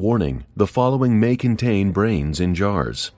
Warning 0.00 0.46
the 0.56 0.66
following 0.66 1.20
may 1.20 1.36
contain 1.36 1.92
brains 1.92 2.40
in 2.40 2.54
jars. 2.54 3.10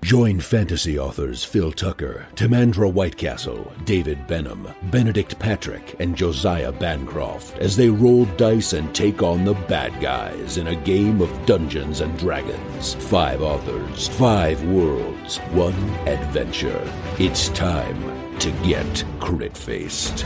Join 0.00 0.38
fantasy 0.38 0.96
authors 0.96 1.42
Phil 1.42 1.72
Tucker, 1.72 2.24
Timandra 2.36 2.88
Whitecastle, 2.92 3.84
David 3.84 4.28
Benham, 4.28 4.68
Benedict 4.92 5.36
Patrick, 5.40 5.96
and 5.98 6.16
Josiah 6.16 6.70
Bancroft 6.70 7.58
as 7.58 7.76
they 7.76 7.88
roll 7.88 8.26
dice 8.36 8.74
and 8.74 8.94
take 8.94 9.24
on 9.24 9.44
the 9.44 9.54
bad 9.66 10.00
guys 10.00 10.56
in 10.56 10.68
a 10.68 10.76
game 10.76 11.20
of 11.20 11.46
Dungeons 11.46 12.00
and 12.00 12.16
Dragons. 12.16 12.94
Five 12.94 13.42
authors, 13.42 14.06
five 14.06 14.62
worlds, 14.66 15.38
one 15.50 15.74
adventure. 16.06 16.88
It's 17.18 17.48
time 17.48 18.38
to 18.38 18.52
get 18.62 19.04
crit 19.18 19.56
faced. 19.56 20.24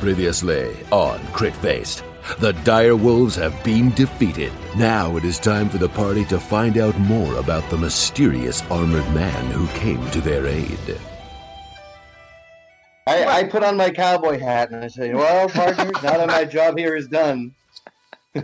Previously 0.00 0.74
on 0.90 1.18
Crit 1.34 1.54
Faced. 1.56 2.04
The 2.38 2.54
dire 2.64 2.96
wolves 2.96 3.36
have 3.36 3.62
been 3.62 3.90
defeated. 3.90 4.50
Now 4.74 5.18
it 5.18 5.26
is 5.26 5.38
time 5.38 5.68
for 5.68 5.76
the 5.76 5.90
party 5.90 6.24
to 6.26 6.40
find 6.40 6.78
out 6.78 6.98
more 7.00 7.36
about 7.36 7.68
the 7.68 7.76
mysterious 7.76 8.62
armored 8.70 9.06
man 9.12 9.44
who 9.50 9.66
came 9.78 10.10
to 10.12 10.22
their 10.22 10.46
aid. 10.46 10.98
I, 13.06 13.26
I 13.26 13.44
put 13.44 13.62
on 13.62 13.76
my 13.76 13.90
cowboy 13.90 14.38
hat 14.38 14.70
and 14.70 14.82
I 14.82 14.88
say, 14.88 15.12
"Well, 15.12 15.50
partner, 15.50 15.90
now 16.02 16.16
that 16.16 16.28
my 16.28 16.46
job 16.46 16.78
here 16.78 16.96
is 16.96 17.06
done." 17.06 17.54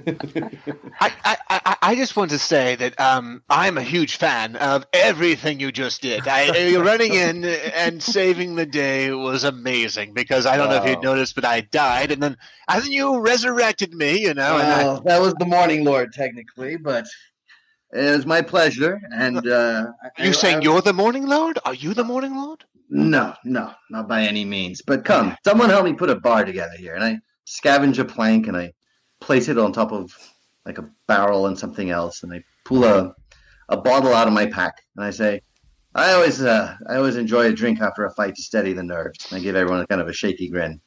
I, 1.00 1.36
I, 1.48 1.76
I, 1.80 1.94
just 1.94 2.16
want 2.16 2.30
to 2.32 2.40
say 2.40 2.74
that 2.74 2.98
um, 2.98 3.42
I'm 3.48 3.78
a 3.78 3.82
huge 3.82 4.16
fan 4.16 4.56
of 4.56 4.84
everything 4.92 5.60
you 5.60 5.70
just 5.70 6.02
did. 6.02 6.27
I, 6.27 6.48
uh, 6.74 6.82
running 6.82 7.14
in 7.14 7.44
and 7.44 8.02
saving 8.02 8.56
the 8.56 8.66
day 8.66 9.12
was 9.12 9.44
amazing 9.44 10.12
because 10.12 10.44
I 10.44 10.56
don't 10.56 10.70
know 10.70 10.77
if 10.77 10.84
you 10.84 10.96
Wow. 10.96 11.14
noticed, 11.14 11.36
but 11.36 11.44
I 11.44 11.61
died, 11.61 12.11
and 12.11 12.20
then 12.20 12.36
you 12.86 13.20
resurrected 13.20 13.94
me. 13.94 14.19
You 14.19 14.34
know, 14.34 14.58
and 14.58 14.72
I, 14.72 14.84
Well, 14.84 15.02
that 15.06 15.20
was 15.20 15.34
the 15.34 15.46
Morning 15.46 15.84
Lord, 15.84 16.12
technically, 16.12 16.77
but 16.77 17.06
it 17.92 18.11
was 18.11 18.27
my 18.27 18.42
pleasure. 18.42 19.00
And 19.12 19.46
uh, 19.46 19.92
you 20.18 20.33
saying 20.33 20.62
you're 20.62 20.83
the 20.83 20.92
Morning 20.92 21.27
Lord? 21.27 21.61
Are 21.64 21.74
you 21.74 21.94
the 21.94 22.05
Morning 22.05 22.34
Lord? 22.34 22.64
No, 22.89 23.34
no, 23.44 23.72
not 23.91 24.08
by 24.08 24.22
any 24.22 24.44
means. 24.44 24.83
But 24.84 25.05
come, 25.05 25.36
someone 25.44 25.70
help 25.70 25.84
me 25.84 25.92
put 25.92 26.11
a 26.11 26.16
bar 26.16 26.44
together 26.44 26.77
here. 26.77 26.94
And 26.94 27.05
I 27.05 27.18
scavenge 27.46 27.98
a 27.98 28.05
plank 28.05 28.48
and 28.48 28.56
I 28.56 28.72
place 29.20 29.48
it 29.48 29.59
on 29.59 29.72
top 29.72 29.92
of 29.92 30.11
like 30.64 30.78
a 30.78 30.89
barrel 31.06 31.47
and 31.47 31.59
something 31.59 31.91
else, 31.91 32.22
and 32.22 32.33
I 32.33 32.42
pull 32.64 32.84
a 32.84 33.14
a 33.69 33.77
bottle 33.77 34.14
out 34.14 34.28
of 34.28 34.33
my 34.33 34.47
pack 34.47 34.81
and 34.97 35.05
I 35.05 35.11
say, 35.11 35.41
I 35.95 36.12
always 36.12 36.42
uh, 36.42 36.77
I 36.89 36.97
always 36.97 37.17
enjoy 37.17 37.47
a 37.47 37.53
drink 37.53 37.81
after 37.81 38.05
a 38.05 38.11
fight 38.14 38.34
to 38.36 38.42
steady 38.42 38.73
the 38.73 38.83
nerves. 38.83 39.27
And 39.31 39.41
I 39.41 39.42
give 39.42 39.56
everyone 39.56 39.81
a 39.81 39.86
kind 39.86 40.00
of 40.00 40.08
a 40.08 40.12
shaky 40.12 40.48
grin. 40.48 40.81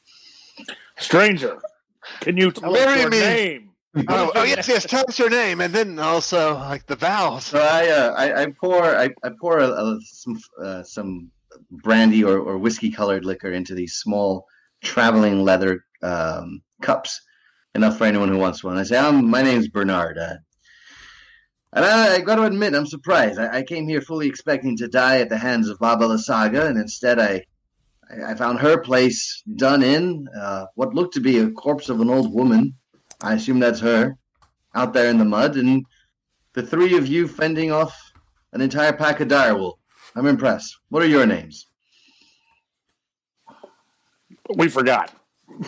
Stranger, 0.97 1.59
can 2.21 2.37
you 2.37 2.51
tell 2.51 2.71
Marry 2.71 2.93
us 2.93 3.01
your 3.01 3.09
me. 3.09 3.19
name? 3.19 3.65
Oh, 4.07 4.31
oh 4.35 4.43
yes, 4.43 4.67
yes. 4.67 4.85
Tell 4.85 5.03
us 5.07 5.17
your 5.17 5.31
name, 5.31 5.61
and 5.61 5.73
then 5.73 5.97
also 5.97 6.53
like 6.53 6.85
the 6.85 6.95
vowels. 6.95 7.45
So 7.45 7.59
I 7.59 7.87
uh, 7.89 8.13
I, 8.15 8.43
I 8.43 8.45
pour 8.61 8.83
I, 8.83 9.09
I 9.23 9.31
pour 9.41 9.57
a, 9.57 9.67
a, 9.67 9.99
some 10.03 10.39
uh, 10.63 10.83
some 10.83 11.31
brandy 11.71 12.23
or, 12.23 12.37
or 12.37 12.59
whiskey 12.59 12.91
colored 12.91 13.25
liquor 13.25 13.51
into 13.51 13.73
these 13.73 13.95
small 13.95 14.45
traveling 14.83 15.43
leather 15.43 15.83
um, 16.03 16.61
cups, 16.83 17.19
enough 17.75 17.97
for 17.97 18.05
anyone 18.05 18.29
who 18.29 18.37
wants 18.37 18.63
one. 18.63 18.77
I 18.77 18.83
say, 18.83 18.97
um, 18.97 19.29
my 19.29 19.41
name's 19.41 19.67
Bernard, 19.67 20.17
uh, 20.17 20.35
and 21.73 21.85
I, 21.85 22.15
I 22.15 22.19
got 22.21 22.35
to 22.35 22.43
admit 22.43 22.75
I'm 22.75 22.85
surprised. 22.85 23.39
I, 23.39 23.57
I 23.57 23.63
came 23.63 23.87
here 23.87 24.01
fully 24.01 24.27
expecting 24.27 24.77
to 24.77 24.87
die 24.87 25.19
at 25.19 25.29
the 25.29 25.37
hands 25.37 25.69
of 25.69 25.79
Baba 25.79 26.05
Lasaga, 26.05 26.65
and 26.67 26.77
instead 26.77 27.19
I. 27.19 27.31
I 28.11 28.31
I 28.31 28.33
found 28.33 28.57
her 28.57 28.79
place 28.79 29.43
done 29.55 29.83
in 29.83 30.27
uh, 30.35 30.65
what 30.73 30.95
looked 30.95 31.13
to 31.13 31.19
be 31.21 31.37
a 31.37 31.51
corpse 31.51 31.89
of 31.89 32.01
an 32.01 32.09
old 32.09 32.33
woman. 32.33 32.73
I 33.21 33.35
assume 33.35 33.59
that's 33.59 33.79
her, 33.81 34.17
out 34.73 34.93
there 34.93 35.11
in 35.11 35.19
the 35.19 35.25
mud, 35.25 35.57
and 35.57 35.85
the 36.53 36.63
three 36.63 36.97
of 36.97 37.05
you 37.05 37.27
fending 37.27 37.71
off 37.71 37.95
an 38.51 38.61
entire 38.61 38.93
pack 38.93 39.19
of 39.19 39.27
direwolf. 39.27 39.75
I'm 40.15 40.25
impressed. 40.25 40.75
What 40.89 41.03
are 41.03 41.07
your 41.07 41.27
names? 41.27 41.67
We 44.55 44.69
forgot. 44.69 45.13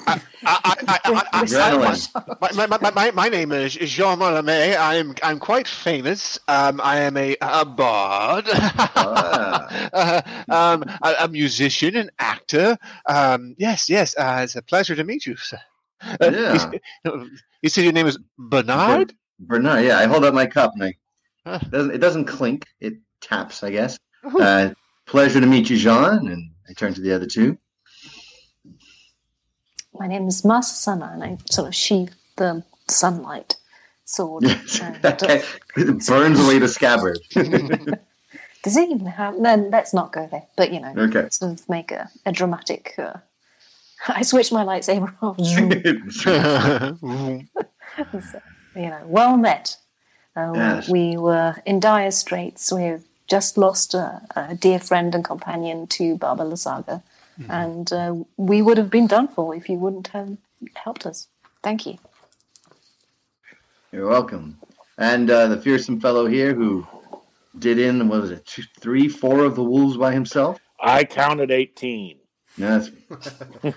I, 0.08 0.22
I, 0.46 1.00
I. 1.04 2.56
My, 2.56 2.68
my, 2.68 2.78
my, 2.78 2.92
my, 2.92 3.12
my 3.12 3.30
name 3.30 3.52
is 3.52 3.74
Jean 3.76 4.18
Malame. 4.20 4.76
I'm 4.80 5.14
I'm 5.24 5.40
quite 5.40 5.68
famous. 5.68 6.40
Um, 6.48 6.80
I 6.84 7.00
am 7.00 7.18
a, 7.18 7.36
a 7.42 7.66
bard, 7.66 8.46
Ah. 8.54 9.90
uh, 9.94 10.22
um, 10.50 10.84
a, 11.04 11.26
a 11.26 11.28
musician, 11.28 11.96
an 11.96 12.10
actor. 12.20 12.78
Um, 13.08 13.56
yes, 13.58 13.90
yes. 13.90 14.16
Uh, 14.18 14.42
it's 14.44 14.56
a 14.56 14.62
pleasure 14.62 14.96
to 14.96 15.04
meet 15.04 15.26
you, 15.26 15.36
sir. 15.36 15.60
Uh, 16.02 16.16
Yeah. 16.32 16.72
You, 17.06 17.30
you 17.62 17.70
said 17.70 17.84
your 17.84 17.94
name 17.94 18.08
is 18.08 18.18
Bernard. 18.38 19.14
Bernard. 19.40 19.86
Yeah, 19.86 20.00
I 20.00 20.06
hold 20.06 20.26
up 20.26 20.34
my 20.34 20.46
cup 20.46 20.74
and 20.76 20.84
I, 20.84 20.94
it 21.56 21.72
doesn't, 21.72 21.92
it 21.96 21.98
doesn't 22.00 22.26
clink. 22.26 22.66
It 22.80 22.94
taps, 23.22 23.64
I 23.64 23.72
guess. 23.72 23.98
Uh, 24.24 24.70
pleasure 25.08 25.42
to 25.42 25.48
meet 25.48 25.70
you, 25.70 25.78
Jean. 25.78 26.28
And 26.30 26.52
I 26.70 26.74
turn 26.74 26.94
to 26.94 27.02
the 27.02 27.12
other 27.14 27.26
two. 27.28 27.58
My 30.02 30.08
name 30.08 30.28
is 30.28 30.44
Master 30.44 30.74
Sana, 30.74 31.12
and 31.14 31.24
I 31.24 31.38
sort 31.52 31.68
of 31.68 31.76
sheathe 31.76 32.10
the 32.36 32.64
sunlight 32.88 33.58
sword. 34.04 34.46
and, 34.82 35.06
uh, 35.06 35.42
it 35.78 36.08
burns 36.08 36.44
away 36.44 36.58
the 36.58 36.68
scabbard. 36.68 37.20
does 38.64 38.78
it 38.78 38.90
even 38.90 39.06
have? 39.06 39.38
No, 39.38 39.54
let's 39.72 39.94
not 39.94 40.12
go 40.12 40.28
there. 40.32 40.48
But 40.58 40.74
you 40.74 40.80
know, 40.80 40.92
Okay. 40.98 41.28
sort 41.30 41.52
of 41.52 41.70
make 41.70 41.92
a, 41.92 42.10
a 42.26 42.32
dramatic. 42.32 42.96
Uh, 42.98 43.18
I 44.08 44.24
switched 44.24 44.52
my 44.52 44.66
lightsaber 44.66 45.14
off. 45.22 45.38
So, 48.24 48.42
you 48.76 48.90
know, 48.90 49.02
well 49.06 49.38
met. 49.38 49.78
Uh, 50.36 50.54
Yes. 50.56 50.90
We 50.90 51.16
were 51.16 51.58
in 51.64 51.80
dire 51.80 52.10
straits. 52.10 52.72
We've 52.72 53.04
just 53.28 53.56
lost 53.56 53.94
a, 53.94 54.22
a 54.36 54.56
dear 54.56 54.80
friend 54.80 55.14
and 55.14 55.24
companion 55.24 55.86
to 55.88 56.18
Baba 56.18 56.42
Lasaga, 56.44 57.04
and 57.50 57.92
uh, 57.92 58.16
we 58.38 58.62
would 58.62 58.78
have 58.78 58.90
been 58.90 59.08
done 59.08 59.28
for 59.28 59.56
if 59.56 59.70
you 59.70 59.78
wouldn't 59.78 60.08
have 60.10 60.38
helped 60.76 61.06
us. 61.06 61.28
Thank 61.64 61.86
you. 61.86 61.98
You're 63.92 64.08
welcome. 64.08 64.58
And 64.98 65.30
uh, 65.30 65.48
the 65.48 65.62
fearsome 65.62 66.00
fellow 66.00 66.28
here 66.28 66.54
who 66.54 66.88
did 67.58 67.80
in, 67.80 68.08
what 68.08 68.22
was 68.22 68.32
it, 68.32 68.46
two, 68.46 68.64
three, 68.80 69.08
four 69.10 69.44
of 69.44 69.56
the 69.56 69.64
wolves 69.64 69.98
by 69.98 70.14
himself? 70.14 70.60
I 70.80 71.04
counted 71.04 71.52
eighteen. 71.52 72.20
Yes. 72.58 72.90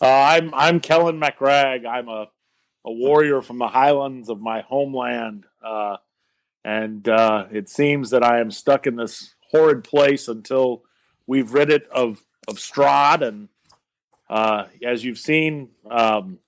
Uh, 0.00 0.06
I'm 0.06 0.54
I'm 0.54 0.78
Kellen 0.78 1.18
McRag. 1.18 1.86
I'm 1.86 2.08
a 2.08 2.28
a 2.84 2.92
warrior 2.92 3.40
from 3.40 3.58
the 3.58 3.66
highlands 3.68 4.28
of 4.28 4.40
my 4.40 4.60
homeland, 4.60 5.46
uh, 5.64 5.96
and 6.64 7.08
uh, 7.08 7.46
it 7.50 7.68
seems 7.70 8.10
that 8.10 8.22
I 8.22 8.40
am 8.40 8.50
stuck 8.50 8.86
in 8.86 8.96
this 8.96 9.34
horrid 9.50 9.82
place 9.82 10.28
until 10.28 10.82
we've 11.26 11.52
rid 11.52 11.70
it 11.70 11.86
of 11.88 12.22
of 12.48 12.56
Strahd. 12.56 13.26
And 13.26 13.48
uh, 14.28 14.64
as 14.86 15.04
you've 15.04 15.18
seen, 15.18 15.70
um, 15.90 16.38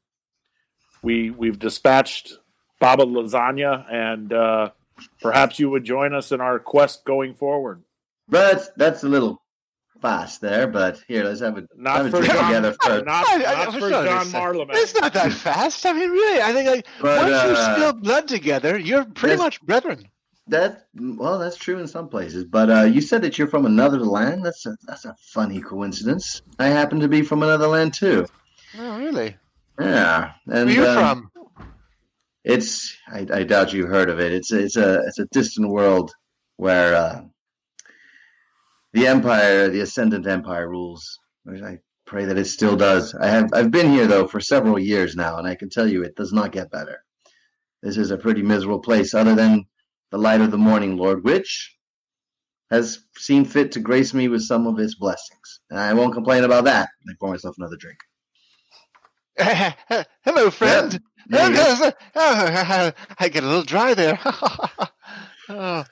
we 1.02 1.30
we've 1.30 1.58
dispatched 1.58 2.34
Baba 2.80 3.04
Lasagna, 3.04 3.84
and 3.92 4.32
uh, 4.32 4.70
perhaps 5.20 5.58
you 5.58 5.70
would 5.70 5.84
join 5.84 6.14
us 6.14 6.32
in 6.32 6.40
our 6.40 6.58
quest 6.58 7.04
going 7.04 7.34
forward. 7.34 7.82
But 8.28 8.52
that's, 8.52 8.68
that's 8.76 9.04
a 9.04 9.08
little 9.08 9.40
fast 10.02 10.40
there, 10.40 10.66
but 10.66 11.00
here, 11.08 11.24
let's 11.24 11.40
have 11.40 11.56
a, 11.56 11.66
Not 11.76 11.96
have 11.98 12.06
a 12.06 12.10
drink 12.10 12.26
John, 12.26 12.46
together 12.46 12.76
first. 12.82 13.06
not, 13.06 13.26
I- 13.28 13.34
I- 13.44 13.64
not 13.64 13.74
for 13.74 13.80
was 13.80 13.90
John 13.90 14.04
trying 14.04 14.26
Marleman. 14.32 14.68
It's 14.72 14.94
not 15.00 15.12
that 15.14 15.32
fast. 15.32 15.86
I 15.86 15.92
mean, 15.92 16.10
really, 16.10 16.42
I 16.42 16.52
think 16.52 16.68
like 16.68 16.86
But, 17.00 17.18
once 17.18 17.30
you 17.30 17.34
uh, 17.56 17.74
spill 17.76 17.92
blood 17.94 18.28
together, 18.28 18.78
you're 18.78 19.04
pretty 19.04 19.36
much 19.36 19.62
brethren. 19.62 20.08
That 20.48 20.86
well, 20.94 21.38
that's 21.38 21.56
true 21.56 21.78
in 21.78 21.88
some 21.88 22.08
places. 22.08 22.44
But 22.44 22.70
uh, 22.70 22.82
you 22.82 23.00
said 23.00 23.22
that 23.22 23.36
you're 23.36 23.48
from 23.48 23.66
another 23.66 23.98
land. 23.98 24.44
That's 24.44 24.64
a 24.66 24.76
that's 24.86 25.04
a 25.04 25.16
funny 25.32 25.60
coincidence. 25.60 26.42
I 26.58 26.68
happen 26.68 27.00
to 27.00 27.08
be 27.08 27.22
from 27.22 27.42
another 27.42 27.66
land 27.66 27.94
too. 27.94 28.26
Oh, 28.78 28.98
really? 28.98 29.36
Yeah, 29.80 30.32
and 30.46 30.66
Where 30.66 30.74
you 30.74 30.86
um, 30.86 31.30
from? 31.34 31.72
It's 32.44 32.96
I, 33.08 33.26
I 33.32 33.42
doubt 33.42 33.72
you've 33.72 33.88
heard 33.88 34.08
of 34.08 34.20
it. 34.20 34.32
It's 34.32 34.52
it's 34.52 34.76
a 34.76 35.00
it's 35.06 35.18
a 35.18 35.26
distant 35.32 35.68
world 35.68 36.12
where 36.58 36.94
uh, 36.94 37.22
the 38.92 39.06
empire, 39.08 39.68
the 39.68 39.80
ascendant 39.80 40.28
empire, 40.28 40.68
rules. 40.68 41.18
I 41.48 41.78
pray 42.06 42.24
that 42.24 42.38
it 42.38 42.46
still 42.46 42.76
does. 42.76 43.14
I 43.16 43.26
have 43.26 43.50
I've 43.52 43.72
been 43.72 43.90
here 43.90 44.06
though 44.06 44.28
for 44.28 44.40
several 44.40 44.78
years 44.78 45.16
now, 45.16 45.38
and 45.38 45.48
I 45.48 45.56
can 45.56 45.68
tell 45.68 45.88
you 45.88 46.04
it 46.04 46.14
does 46.14 46.32
not 46.32 46.52
get 46.52 46.70
better. 46.70 47.02
This 47.82 47.96
is 47.96 48.12
a 48.12 48.16
pretty 48.16 48.42
miserable 48.42 48.80
place, 48.80 49.12
other 49.12 49.34
than 49.34 49.66
the 50.10 50.18
light 50.18 50.40
of 50.40 50.50
the 50.50 50.58
morning 50.58 50.96
Lord, 50.96 51.24
which 51.24 51.74
has 52.70 53.00
seen 53.16 53.44
fit 53.44 53.72
to 53.72 53.80
grace 53.80 54.12
me 54.12 54.28
with 54.28 54.42
some 54.42 54.66
of 54.66 54.78
its 54.78 54.94
blessings. 54.96 55.60
And 55.70 55.78
I 55.78 55.94
won't 55.94 56.14
complain 56.14 56.44
about 56.44 56.64
that. 56.64 56.88
I 57.08 57.12
pour 57.20 57.30
myself 57.30 57.56
another 57.58 57.76
drink. 57.76 57.98
Hello, 60.24 60.50
friend. 60.50 61.00
Oh, 61.32 62.92
I 63.18 63.28
get 63.28 63.44
a 63.44 63.46
little 63.46 63.62
dry 63.62 63.94
there. 63.94 64.18
oh, 65.48 65.84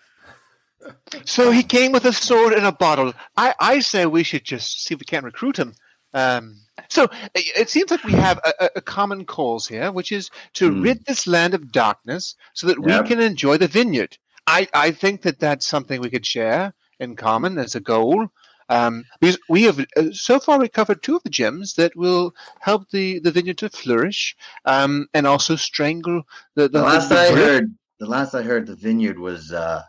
So 1.25 1.51
he 1.51 1.63
came 1.63 1.93
with 1.93 2.05
a 2.05 2.13
sword 2.13 2.53
and 2.53 2.67
a 2.67 2.73
bottle. 2.73 3.13
I, 3.37 3.55
I 3.61 3.81
say 3.81 4.07
we 4.07 4.23
should 4.23 4.45
just 4.45 4.85
see 4.85 4.95
if 4.95 5.01
we 5.01 5.05
can't 5.05 5.25
recruit 5.25 5.59
him. 5.59 5.75
Um, 6.13 6.64
so 6.89 7.05
it, 7.35 7.45
it 7.57 7.71
seems 7.71 7.91
like 7.91 8.05
we 8.05 8.13
have 8.13 8.39
a, 8.45 8.71
a- 8.77 8.81
common 8.81 9.25
cause 9.25 9.67
here, 9.67 9.91
which 9.93 10.13
is 10.13 10.31
to 10.55 10.71
Hmm. 10.71 10.83
rid 10.83 11.05
this 11.07 11.27
land 11.27 11.55
of 11.55 11.73
darkness 11.73 12.35
so 12.55 12.67
that 12.67 12.79
Yep. 12.81 13.03
we 13.05 13.09
can 13.09 13.21
enjoy 13.21 13.57
the 13.57 13.69
vineyard. 13.69 14.17
I, 14.47 14.69
I 14.75 14.91
think 14.91 15.23
that 15.23 15.39
that's 15.41 15.67
something 15.67 16.01
we 16.01 16.11
could 16.11 16.27
share 16.27 16.75
in 17.01 17.17
common 17.17 17.59
as 17.59 17.75
a 17.75 17.81
goal. 17.81 18.29
Um, 18.71 19.05
because 19.21 19.39
we 19.49 19.65
have 19.65 19.79
uh, 19.97 20.11
so 20.13 20.41
far 20.41 20.59
recovered 20.59 21.03
two 21.03 21.17
of 21.17 21.23
the 21.23 21.31
gems 21.31 21.75
that 21.75 21.95
will 21.97 22.35
help 22.61 22.89
the, 22.91 23.19
the 23.21 23.31
vineyard 23.31 23.59
to 23.59 23.69
flourish 23.69 24.35
um, 24.65 25.07
and 25.13 25.27
also 25.27 25.55
strangle 25.55 26.23
the, 26.55 26.63
the, 26.69 26.79
The 26.79 26.85
last 26.85 27.09
the 27.11 27.17
I 27.19 27.31
heard, 27.37 27.75
the 27.99 28.07
last 28.07 28.35
I 28.35 28.43
heard, 28.43 28.67
the 28.67 28.75
vineyard 28.75 29.19
was 29.19 29.53
uh, 29.53 29.83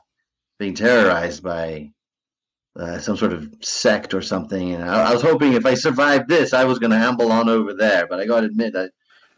being 0.60 0.74
terrorized 0.74 1.42
by 1.42 1.92
uh, 2.76 3.00
some 3.00 3.16
sort 3.18 3.34
of 3.34 3.54
sect 3.62 4.14
or 4.14 4.22
something. 4.22 4.74
And 4.74 4.84
I, 4.84 5.10
I 5.10 5.14
was 5.14 5.22
hoping 5.22 5.54
if 5.54 5.66
I 5.66 5.74
survived 5.76 6.28
this, 6.28 6.54
I 6.54 6.64
was 6.66 6.80
going 6.80 6.92
to 6.92 6.98
amble 6.98 7.32
on 7.32 7.48
over 7.50 7.74
there. 7.74 8.06
But 8.08 8.20
I 8.20 8.26
got 8.26 8.42
to 8.42 8.48
admit, 8.48 8.76
I, 8.76 8.90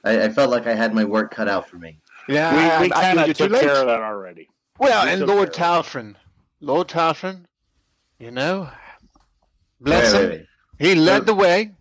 I, 0.04 0.24
I 0.26 0.30
felt 0.30 0.50
like 0.50 0.68
I 0.68 0.74
had 0.76 0.94
my 0.94 1.04
work 1.06 1.34
cut 1.34 1.48
out 1.48 1.70
for 1.70 1.78
me. 1.78 2.00
Yeah, 2.28 2.52
we 2.82 2.88
we 2.88 2.94
I- 2.94 2.98
I 3.00 3.14
kind 3.14 3.30
of 3.32 3.38
took 3.38 3.52
late. 3.52 3.62
care 3.62 3.76
of 3.76 3.88
that 3.88 4.02
already. 4.02 4.50
Well, 4.80 5.06
We 5.06 5.12
and 5.12 5.26
Lord 5.26 5.54
care 5.54 5.66
Talfrin, 5.66 6.16
Lord 6.62 6.88
Talfrin, 6.88 7.46
you 8.20 8.32
know, 8.32 8.70
bless 9.82 10.14
Wait, 10.14 10.22
him. 10.24 10.30
wait, 10.30 10.40
wait. 10.40 10.46
He 10.80 10.96
led 10.96 11.26
the 11.26 11.34
way. 11.34 11.72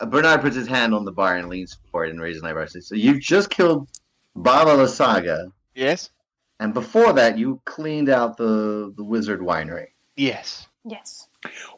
Uh, 0.00 0.06
Bernard 0.06 0.40
puts 0.40 0.56
his 0.56 0.66
hand 0.66 0.94
on 0.94 1.04
the 1.04 1.12
bar 1.12 1.36
and 1.36 1.48
leans 1.48 1.76
forward 1.90 2.10
and 2.10 2.20
raises 2.20 2.42
an 2.42 2.48
eyebrow. 2.48 2.66
Says, 2.66 2.88
"So 2.88 2.94
you've 2.96 3.20
just 3.20 3.50
killed 3.50 3.88
Baba 4.34 4.70
Lasaga, 4.72 5.52
Yes, 5.74 6.10
and 6.58 6.74
before 6.74 7.12
that, 7.12 7.38
you 7.38 7.60
cleaned 7.66 8.08
out 8.08 8.36
the 8.36 8.92
the 8.96 9.04
Wizard 9.04 9.40
Winery." 9.40 9.88
Yes. 10.16 10.66
Yes. 10.84 11.28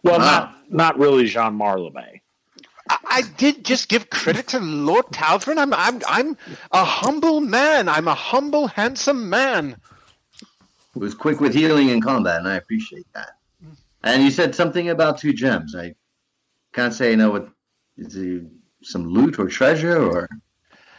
Well, 0.02 0.18
Wow. 0.18 0.24
not 0.24 0.70
not 0.72 0.98
really 0.98 1.26
Jean 1.26 1.58
Marlemay. 1.58 2.20
I, 2.88 2.98
I 3.04 3.22
did 3.36 3.64
just 3.64 3.88
give 3.88 4.10
credit 4.10 4.48
to 4.48 4.58
Lord 4.60 5.06
Talfrin. 5.06 5.58
I'm, 5.58 5.72
I'm, 5.74 6.02
I'm 6.06 6.36
a 6.72 6.84
humble 6.84 7.40
man. 7.40 7.88
I'm 7.88 8.08
a 8.08 8.14
humble, 8.14 8.66
handsome 8.66 9.30
man. 9.30 9.76
It 10.94 10.98
was 10.98 11.14
quick 11.14 11.40
with 11.40 11.54
healing 11.54 11.90
and 11.90 12.02
combat, 12.02 12.40
and 12.40 12.48
I 12.48 12.56
appreciate 12.56 13.06
that. 13.14 13.30
And 14.02 14.22
you 14.22 14.30
said 14.30 14.54
something 14.54 14.90
about 14.90 15.18
two 15.18 15.32
gems. 15.32 15.74
I 15.74 15.94
can't 16.74 16.92
say 16.92 17.12
I 17.12 17.14
know 17.14 17.30
what 17.30 17.48
is 17.96 18.16
it 18.16 18.44
some 18.82 19.06
loot 19.06 19.38
or 19.38 19.48
treasure 19.48 19.96
or 20.02 20.28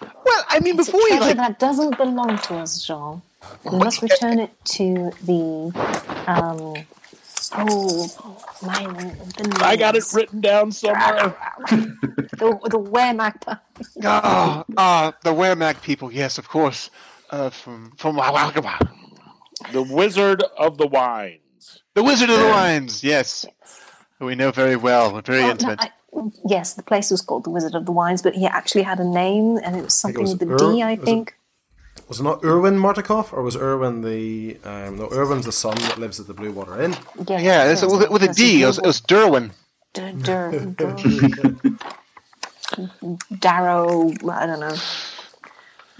Well, 0.01 0.43
I 0.49 0.59
mean, 0.59 0.77
It's 0.79 0.87
before 0.87 1.01
we 1.03 1.09
treasure 1.11 1.25
like, 1.25 1.37
that 1.37 1.59
doesn't 1.59 1.97
belong 1.97 2.37
to 2.39 2.55
us, 2.55 2.83
Jean. 2.83 3.21
We 3.63 3.77
must 3.77 4.01
return 4.01 4.39
it 4.39 4.51
to 4.65 5.11
the. 5.23 5.71
Um, 6.27 6.73
oh, 7.53 8.07
my. 8.61 8.83
The 9.37 9.61
I 9.63 9.75
got 9.75 9.95
it 9.95 10.03
written 10.13 10.41
down 10.41 10.71
somewhere. 10.71 11.35
The, 12.37 12.59
the 12.69 12.77
were 12.79 13.13
magpie. 13.13 13.55
oh, 14.03 14.63
uh, 14.75 15.11
the 15.23 15.33
Wehrmacht 15.33 15.81
people. 15.81 16.11
Yes, 16.11 16.37
of 16.37 16.49
course. 16.49 16.89
Uh, 17.29 17.49
from 17.49 17.91
from 17.97 18.17
The 19.71 19.81
Wizard 19.81 20.43
of 20.57 20.77
the 20.77 20.87
Wines. 20.87 21.81
the 21.93 22.03
Wizard 22.03 22.29
of 22.29 22.39
the 22.39 22.47
Wines. 22.47 23.03
Yes, 23.05 23.45
we 24.19 24.35
know 24.35 24.51
very 24.51 24.75
well. 24.75 25.13
We're 25.13 25.21
very 25.21 25.39
Oh, 25.39 25.45
no, 25.45 25.51
intimate. 25.51 25.79
I- 25.81 25.91
yes, 26.45 26.73
the 26.73 26.83
place 26.83 27.09
was 27.09 27.21
called 27.21 27.45
the 27.45 27.49
Wizard 27.51 27.73
of 27.73 27.85
the 27.85 27.91
Wines, 27.93 28.21
but 28.21 28.35
he 28.35 28.45
actually 28.45 28.83
had 28.83 28.99
a 28.99 29.05
name, 29.07 29.57
and 29.63 29.75
it 29.77 29.83
was 29.83 30.01
think 30.01 30.15
it 30.15 30.17
something 30.17 30.21
was 30.21 30.31
with 30.33 30.41
a 30.41 30.57
D, 30.57 30.83
Ur- 30.83 30.85
I 30.85 30.91
was 30.95 30.99
it- 30.99 31.05
think. 31.05 31.35
Was 32.07 32.19
it 32.19 32.23
not 32.23 32.41
Urwin 32.43 32.77
Martikov, 32.77 33.33
or 33.33 33.41
was 33.41 33.55
Irwin 33.57 34.01
the 34.01 34.57
um, 34.63 34.97
no? 34.97 35.07
Irwin's 35.07 35.45
the 35.45 35.51
son 35.51 35.75
that 35.77 35.97
lives 35.97 36.19
at 36.19 36.27
the 36.27 36.33
Blue 36.33 36.51
Water 36.51 36.81
Inn. 36.81 36.95
Yeah, 37.27 37.39
yeah, 37.39 37.71
it's, 37.71 37.81
yes, 37.81 37.91
with, 37.91 38.09
with 38.09 38.23
a 38.23 38.27
yes, 38.27 38.35
D. 38.35 38.61
It 38.61 38.65
was, 38.67 38.77
it 38.77 38.85
was 38.85 39.01
Derwin. 39.01 39.51
Dur- 39.93 40.11
Dur- 40.11 40.65
Dur- 40.65 41.79
Darrow, 43.39 44.11
I 44.29 44.45
don't 44.45 44.59
know. 44.59 44.75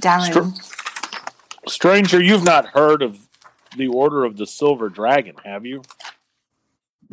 Darren. 0.01 0.53
Stranger, 1.67 2.21
you've 2.21 2.43
not 2.43 2.67
heard 2.67 3.01
of 3.01 3.17
the 3.75 3.87
Order 3.87 4.25
of 4.25 4.37
the 4.37 4.45
Silver 4.45 4.89
Dragon, 4.89 5.35
have 5.43 5.65
you? 5.65 5.81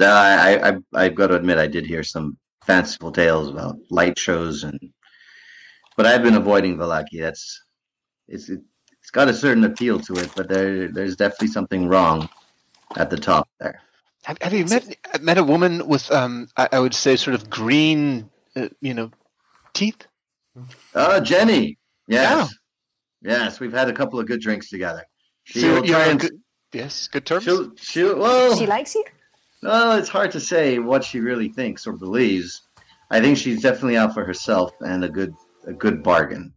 Uh, 0.00 0.04
I, 0.06 0.68
I 0.70 0.76
I've 0.94 1.14
got 1.14 1.28
to 1.28 1.36
admit 1.36 1.58
I 1.58 1.66
did 1.66 1.86
hear 1.86 2.02
some 2.02 2.36
fanciful 2.66 3.12
tales 3.12 3.48
about 3.48 3.76
light 3.90 4.18
shows 4.18 4.64
and 4.64 4.78
but 5.96 6.06
I've 6.06 6.22
been 6.22 6.36
avoiding 6.36 6.76
Vallaki. 6.76 7.20
That's 7.20 7.62
it's 8.28 8.48
it's 8.48 8.62
got 9.12 9.28
a 9.28 9.34
certain 9.34 9.64
appeal 9.64 10.00
to 10.00 10.14
it, 10.14 10.30
but 10.34 10.48
there 10.48 10.88
there's 10.88 11.16
definitely 11.16 11.48
something 11.48 11.88
wrong 11.88 12.28
at 12.96 13.10
the 13.10 13.16
top 13.16 13.48
there. 13.60 13.80
Have, 14.24 14.38
have 14.40 14.52
you 14.54 14.64
met 14.66 14.96
met 15.20 15.38
a 15.38 15.44
woman 15.44 15.86
with 15.86 16.10
um 16.10 16.48
I, 16.56 16.68
I 16.72 16.78
would 16.80 16.94
say 16.94 17.16
sort 17.16 17.34
of 17.34 17.48
green 17.50 18.30
uh, 18.56 18.68
you 18.80 18.94
know 18.94 19.10
teeth? 19.74 20.06
Oh, 20.94 21.20
Jenny. 21.20 21.78
Yes. 22.08 22.54
Yes, 23.22 23.60
we've 23.60 23.72
had 23.72 23.88
a 23.88 23.92
couple 23.92 24.18
of 24.20 24.26
good 24.26 24.40
drinks 24.40 24.68
together. 24.68 25.04
So 25.46 25.60
She'll 25.60 25.82
try 25.82 26.06
and 26.06 26.20
good, 26.20 26.40
yes, 26.72 27.08
good 27.08 27.24
terms. 27.24 27.44
she'll 27.44 27.72
she'll 27.76 28.18
well 28.18 28.56
She 28.56 28.66
likes 28.66 28.94
you? 28.94 29.04
Well, 29.62 29.96
it's 29.96 30.08
hard 30.08 30.32
to 30.32 30.40
say 30.40 30.78
what 30.78 31.04
she 31.04 31.20
really 31.20 31.48
thinks 31.48 31.86
or 31.86 31.92
believes. 31.92 32.62
I 33.10 33.20
think 33.20 33.38
she's 33.38 33.62
definitely 33.62 33.96
out 33.96 34.12
for 34.14 34.24
herself 34.24 34.72
and 34.80 35.04
a 35.04 35.08
good 35.08 35.34
a 35.66 35.72
good 35.72 36.02
bargain. 36.02 36.52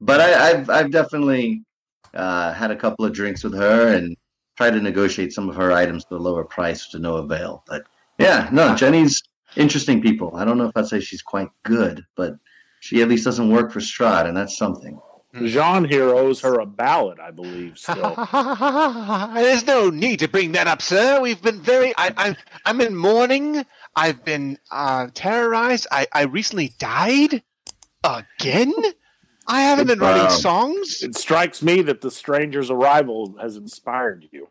But 0.00 0.20
I, 0.20 0.50
I've 0.50 0.70
I've 0.70 0.90
definitely 0.90 1.62
uh, 2.14 2.52
had 2.52 2.70
a 2.70 2.76
couple 2.76 3.04
of 3.04 3.12
drinks 3.12 3.44
with 3.44 3.54
her 3.54 3.94
and 3.94 4.16
tried 4.56 4.70
to 4.70 4.80
negotiate 4.80 5.32
some 5.32 5.48
of 5.48 5.56
her 5.56 5.72
items 5.72 6.04
to 6.06 6.16
a 6.16 6.18
lower 6.18 6.44
price 6.44 6.88
to 6.88 6.98
no 6.98 7.16
avail. 7.16 7.62
But 7.66 7.84
yeah, 8.18 8.48
no, 8.52 8.74
Jenny's 8.74 9.22
interesting 9.56 10.02
people. 10.02 10.36
I 10.36 10.44
don't 10.44 10.58
know 10.58 10.66
if 10.66 10.76
I'd 10.76 10.86
say 10.86 11.00
she's 11.00 11.22
quite 11.22 11.48
good, 11.62 12.04
but 12.16 12.34
she 12.80 13.02
at 13.02 13.08
least 13.08 13.24
doesn't 13.24 13.50
work 13.50 13.72
for 13.72 13.80
Strahd, 13.80 14.26
and 14.26 14.36
that's 14.36 14.56
something. 14.56 15.00
Jean 15.44 15.84
here 15.84 16.08
owes 16.08 16.40
her 16.40 16.58
a 16.58 16.66
ballad, 16.66 17.20
I 17.20 17.30
believe, 17.30 17.78
still. 17.78 18.14
There's 19.34 19.66
no 19.66 19.90
need 19.90 20.20
to 20.20 20.28
bring 20.28 20.52
that 20.52 20.66
up, 20.66 20.80
sir. 20.80 21.20
We've 21.20 21.40
been 21.40 21.60
very. 21.60 21.92
I, 21.98 22.12
I'm 22.16 22.36
I'm 22.64 22.80
in 22.80 22.96
mourning. 22.96 23.64
I've 23.94 24.24
been 24.24 24.58
uh, 24.70 25.08
terrorized. 25.14 25.86
I, 25.92 26.06
I 26.12 26.22
recently 26.22 26.72
died 26.78 27.42
again. 28.02 28.72
I 29.48 29.62
haven't 29.62 29.86
been 29.86 29.98
writing 29.98 30.24
Wow. 30.24 30.28
songs. 30.28 31.02
it 31.02 31.16
strikes 31.16 31.62
me 31.62 31.82
that 31.82 32.00
the 32.02 32.10
stranger's 32.10 32.70
arrival 32.70 33.36
has 33.40 33.56
inspired 33.56 34.26
you. 34.30 34.48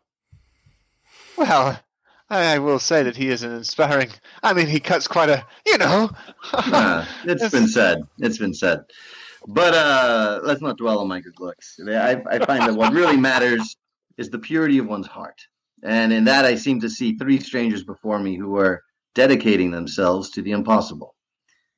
Well, 1.36 1.78
I 2.28 2.58
will 2.58 2.78
say 2.80 3.02
that 3.04 3.16
he 3.16 3.28
is 3.28 3.42
an 3.42 3.52
inspiring. 3.52 4.10
I 4.42 4.52
mean, 4.52 4.66
he 4.66 4.80
cuts 4.80 5.06
quite 5.06 5.28
a. 5.30 5.46
You 5.66 5.78
know. 5.78 6.10
Uh, 6.52 7.04
it's 7.24 7.48
been 7.50 7.68
said. 7.68 8.02
It's 8.18 8.38
been 8.38 8.54
said. 8.54 8.80
But 9.46 9.72
uh, 9.74 10.40
let's 10.42 10.60
not 10.60 10.76
dwell 10.76 10.98
on 10.98 11.08
my 11.08 11.20
good 11.20 11.38
looks. 11.38 11.78
I, 11.88 12.20
I 12.28 12.44
find 12.44 12.64
that 12.64 12.74
what 12.74 12.92
really 12.92 13.16
matters 13.16 13.76
is 14.18 14.28
the 14.30 14.38
purity 14.38 14.78
of 14.78 14.86
one's 14.88 15.06
heart. 15.06 15.40
And 15.84 16.12
in 16.12 16.24
that, 16.24 16.44
I 16.44 16.56
seem 16.56 16.80
to 16.80 16.90
see 16.90 17.16
three 17.16 17.38
strangers 17.38 17.84
before 17.84 18.18
me 18.18 18.34
who 18.36 18.56
are 18.56 18.82
dedicating 19.14 19.70
themselves 19.70 20.30
to 20.30 20.42
the 20.42 20.50
impossible, 20.50 21.14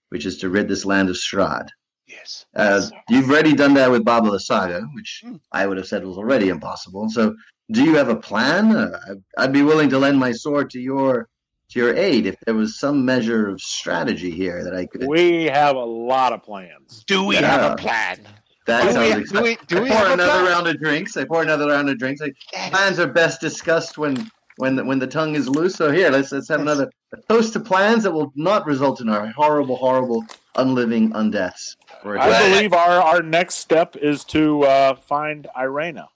which 0.08 0.24
is 0.24 0.38
to 0.38 0.48
rid 0.48 0.68
this 0.68 0.86
land 0.86 1.10
of 1.10 1.16
Strahd. 1.16 1.68
Yes. 2.10 2.46
Uh, 2.56 2.80
Yes. 2.80 2.90
You've 3.08 3.30
already 3.30 3.54
done 3.54 3.74
that 3.74 3.90
with 3.90 4.04
Baba 4.04 4.30
the 4.30 4.40
Saga, 4.40 4.82
which 4.94 5.22
Hmm. 5.24 5.36
I 5.52 5.66
would 5.66 5.76
have 5.76 5.86
said 5.86 6.04
was 6.04 6.18
already 6.18 6.48
impossible. 6.48 7.08
So, 7.10 7.34
do 7.70 7.84
you 7.84 7.94
have 7.96 8.08
a 8.08 8.16
plan? 8.16 8.74
Uh, 8.76 8.98
I- 9.38 9.42
I'd 9.44 9.52
be 9.52 9.62
willing 9.62 9.88
to 9.90 9.98
lend 9.98 10.18
my 10.18 10.32
sword 10.32 10.70
to 10.70 10.80
your 10.80 11.28
to 11.72 11.78
your 11.78 11.94
aid 11.96 12.26
if 12.26 12.34
there 12.46 12.54
was 12.54 12.80
some 12.80 13.04
measure 13.04 13.48
of 13.48 13.60
strategy 13.60 14.32
here 14.32 14.64
that 14.64 14.74
I 14.74 14.86
could. 14.86 15.06
We 15.06 15.44
have 15.44 15.76
a 15.76 15.84
lot 15.84 16.32
of 16.32 16.42
plans. 16.42 17.04
Do 17.06 17.22
we 17.22 17.36
Yeah. 17.36 17.46
have 17.46 17.72
a 17.72 17.76
plan? 17.76 18.18
That 18.66 18.82
Do 18.92 18.98
we- 19.00 19.10
sounds 19.12 19.30
do 19.30 19.42
we- 19.42 19.58
do 19.68 19.82
we 19.82 19.88
pour 19.88 19.98
have 19.98 20.10
another 20.12 20.32
plan? 20.40 20.46
round 20.46 20.66
of 20.66 20.80
drinks. 20.80 21.16
I 21.16 21.24
pour 21.24 21.42
another 21.42 21.68
round 21.68 21.88
of 21.88 21.96
drinks. 21.98 22.20
Like, 22.20 22.34
plans 22.72 22.98
are 22.98 23.06
best 23.06 23.40
discussed 23.40 23.98
when 23.98 24.30
when 24.56 24.76
the, 24.76 24.84
when 24.84 24.98
the 24.98 25.06
tongue 25.06 25.36
is 25.36 25.48
loose. 25.48 25.76
So 25.76 25.90
here, 25.92 26.10
let's 26.10 26.32
let's 26.32 26.48
have 26.48 26.60
another 26.60 26.90
a 27.14 27.16
toast 27.32 27.52
to 27.54 27.60
plans 27.60 28.02
that 28.02 28.10
will 28.12 28.30
not 28.34 28.66
result 28.66 29.00
in 29.00 29.08
our 29.08 29.28
horrible, 29.28 29.76
horrible, 29.76 30.24
unliving 30.56 31.12
undeaths. 31.12 31.76
For 32.02 32.16
a 32.16 32.20
I 32.20 32.28
day. 32.30 32.52
believe 32.54 32.72
our, 32.72 33.00
our 33.02 33.22
next 33.22 33.56
step 33.56 33.96
is 33.96 34.24
to 34.26 34.62
uh, 34.64 34.94
find 34.96 35.46
Ireena. 35.56 36.08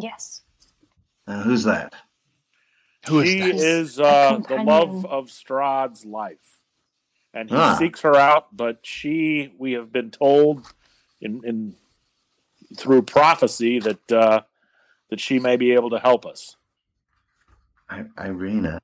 Yes. 0.00 0.42
Uh, 1.26 1.42
who's 1.42 1.64
that? 1.64 1.92
Who 3.08 3.20
is 3.20 3.28
She 3.28 3.40
that? 3.40 3.54
is 3.54 4.00
uh, 4.00 4.30
the 4.32 4.36
companion. 4.44 4.66
love 4.66 5.06
of 5.06 5.26
Strahd's 5.28 6.04
life. 6.04 6.58
And 7.32 7.48
he 7.48 7.56
Ah. 7.56 7.76
seeks 7.78 8.00
her 8.00 8.16
out, 8.16 8.48
but 8.56 8.80
she, 8.82 9.52
we 9.56 9.72
have 9.72 9.92
been 9.92 10.10
told 10.10 10.66
in, 11.20 11.40
in 11.44 11.76
through 12.76 13.02
prophecy 13.02 13.78
that 13.80 14.12
uh, 14.12 14.40
that 15.10 15.20
she 15.20 15.38
may 15.38 15.56
be 15.56 15.72
able 15.72 15.90
to 15.90 15.98
help 15.98 16.24
us. 16.26 16.56
I, 17.88 18.02
Ireena. 18.18 18.78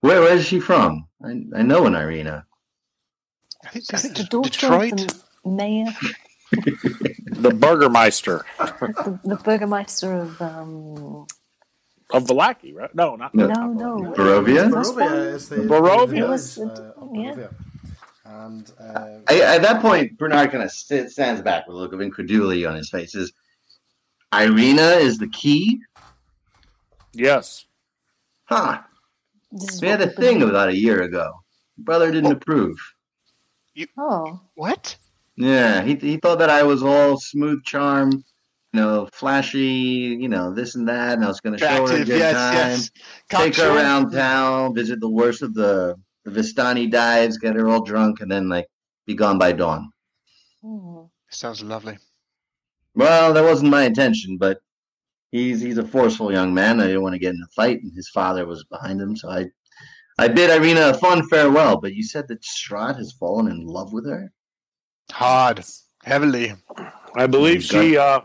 Where 0.00 0.20
where 0.20 0.34
is 0.36 0.46
she 0.46 0.60
from? 0.60 1.06
I, 1.24 1.30
I 1.56 1.62
know 1.62 1.86
an 1.86 1.94
Ireena. 1.94 2.44
I 3.66 3.68
think, 3.70 3.84
I 3.92 3.96
She's 3.98 4.02
think 4.12 4.30
the 4.30 4.40
Detroit. 4.42 5.12
mayor, 5.44 5.86
The 6.52 7.50
Burgermeister. 7.50 8.44
the, 8.58 9.18
the 9.24 9.36
burgermeister 9.36 10.12
of 10.14 10.40
um, 10.40 11.26
of 12.12 12.24
Vallaki, 12.24 12.74
right? 12.74 12.94
No, 12.94 13.16
not 13.16 13.34
No. 13.34 13.46
No, 13.48 13.72
no. 13.72 14.12
Barovia? 14.12 14.68
Barovia 14.70 15.34
is 15.34 15.48
the 15.48 15.56
Barovia. 15.56 16.06
the 16.08 16.16
village, 16.16 16.58
uh, 16.78 16.92
yeah. 17.12 17.32
Barovia. 17.34 17.54
And 18.26 18.72
uh, 18.80 19.18
I, 19.28 19.40
at 19.56 19.62
that 19.62 19.82
point, 19.82 20.16
Bernard 20.18 20.50
kind 20.50 20.62
of 20.62 20.70
st- 20.70 21.10
stands 21.10 21.40
back 21.42 21.66
with 21.66 21.76
a 21.76 21.78
look 21.78 21.92
of 21.92 22.00
incredulity 22.00 22.64
on 22.66 22.74
his 22.74 22.88
face. 22.90 23.12
Says, 23.12 23.32
"Ireena 24.32 24.98
is 25.00 25.18
the 25.18 25.28
key." 25.28 25.80
yes. 27.12 27.66
Huh? 28.44 28.80
This 29.52 29.80
We 29.80 29.88
had 29.88 30.02
a 30.02 30.10
thing 30.10 30.42
about 30.42 30.68
a 30.68 30.76
year 30.76 31.02
ago. 31.02 31.42
Brother 31.78 32.10
didn't 32.12 32.32
approve. 32.32 32.76
Oh, 33.98 34.40
What? 34.54 34.96
Yeah, 35.36 35.82
he 35.82 35.96
he 35.96 36.16
thought 36.16 36.38
that 36.38 36.50
I 36.50 36.62
was 36.62 36.82
all 36.82 37.18
smooth 37.18 37.64
charm, 37.64 38.10
you 38.12 38.80
know, 38.80 39.08
flashy, 39.12 40.16
you 40.20 40.28
know, 40.28 40.54
this 40.54 40.76
and 40.76 40.88
that, 40.88 41.14
and 41.14 41.24
I 41.24 41.28
was 41.28 41.40
going 41.40 41.58
to 41.58 41.58
show 41.58 41.86
her 41.88 41.94
a 41.96 42.04
good 42.04 42.08
yes, 42.08 42.34
time, 42.34 42.54
yes. 42.54 42.90
take 43.28 43.56
her 43.56 43.76
around 43.76 44.10
town, 44.12 44.74
visit 44.74 45.00
the 45.00 45.08
worst 45.10 45.42
of 45.42 45.54
the 45.54 45.96
the 46.24 46.30
Vistani 46.30 46.90
dives, 46.90 47.38
get 47.38 47.56
her 47.56 47.68
all 47.68 47.82
drunk, 47.82 48.20
and 48.20 48.30
then 48.30 48.48
like 48.48 48.66
be 49.06 49.14
gone 49.14 49.38
by 49.38 49.52
dawn. 49.52 49.90
hmm. 50.62 51.02
Sounds 51.30 51.62
lovely. 51.62 51.98
Well, 52.94 53.32
that 53.34 53.42
wasn't 53.44 53.70
my 53.72 53.82
intention, 53.84 54.38
but 54.38 54.60
he's 55.32 55.60
he's 55.60 55.78
a 55.78 55.86
forceful 55.86 56.32
young 56.32 56.54
man. 56.54 56.80
I 56.80 56.86
didn't 56.86 57.02
want 57.02 57.14
to 57.14 57.18
get 57.18 57.34
in 57.34 57.42
a 57.42 57.52
fight, 57.54 57.82
and 57.82 57.92
his 57.94 58.08
father 58.08 58.46
was 58.46 58.64
behind 58.64 59.00
him, 59.00 59.16
so 59.16 59.28
I 59.30 59.46
I 60.18 60.28
bid 60.28 60.50
Ireena 60.50 60.90
a 60.90 60.94
fond 60.94 61.28
farewell. 61.28 61.78
But 61.80 61.94
you 61.94 62.02
said 62.02 62.28
that 62.28 62.42
Strahd 62.42 62.96
has 62.96 63.12
fallen 63.12 63.48
in 63.50 63.66
love 63.66 63.92
with 63.92 64.06
her. 64.08 64.32
Hard. 65.10 65.64
Heavily. 66.04 66.52
I 67.16 67.26
believe 67.26 67.58
Oh, 67.58 67.60
she 67.82 67.96
uh, 67.96 68.20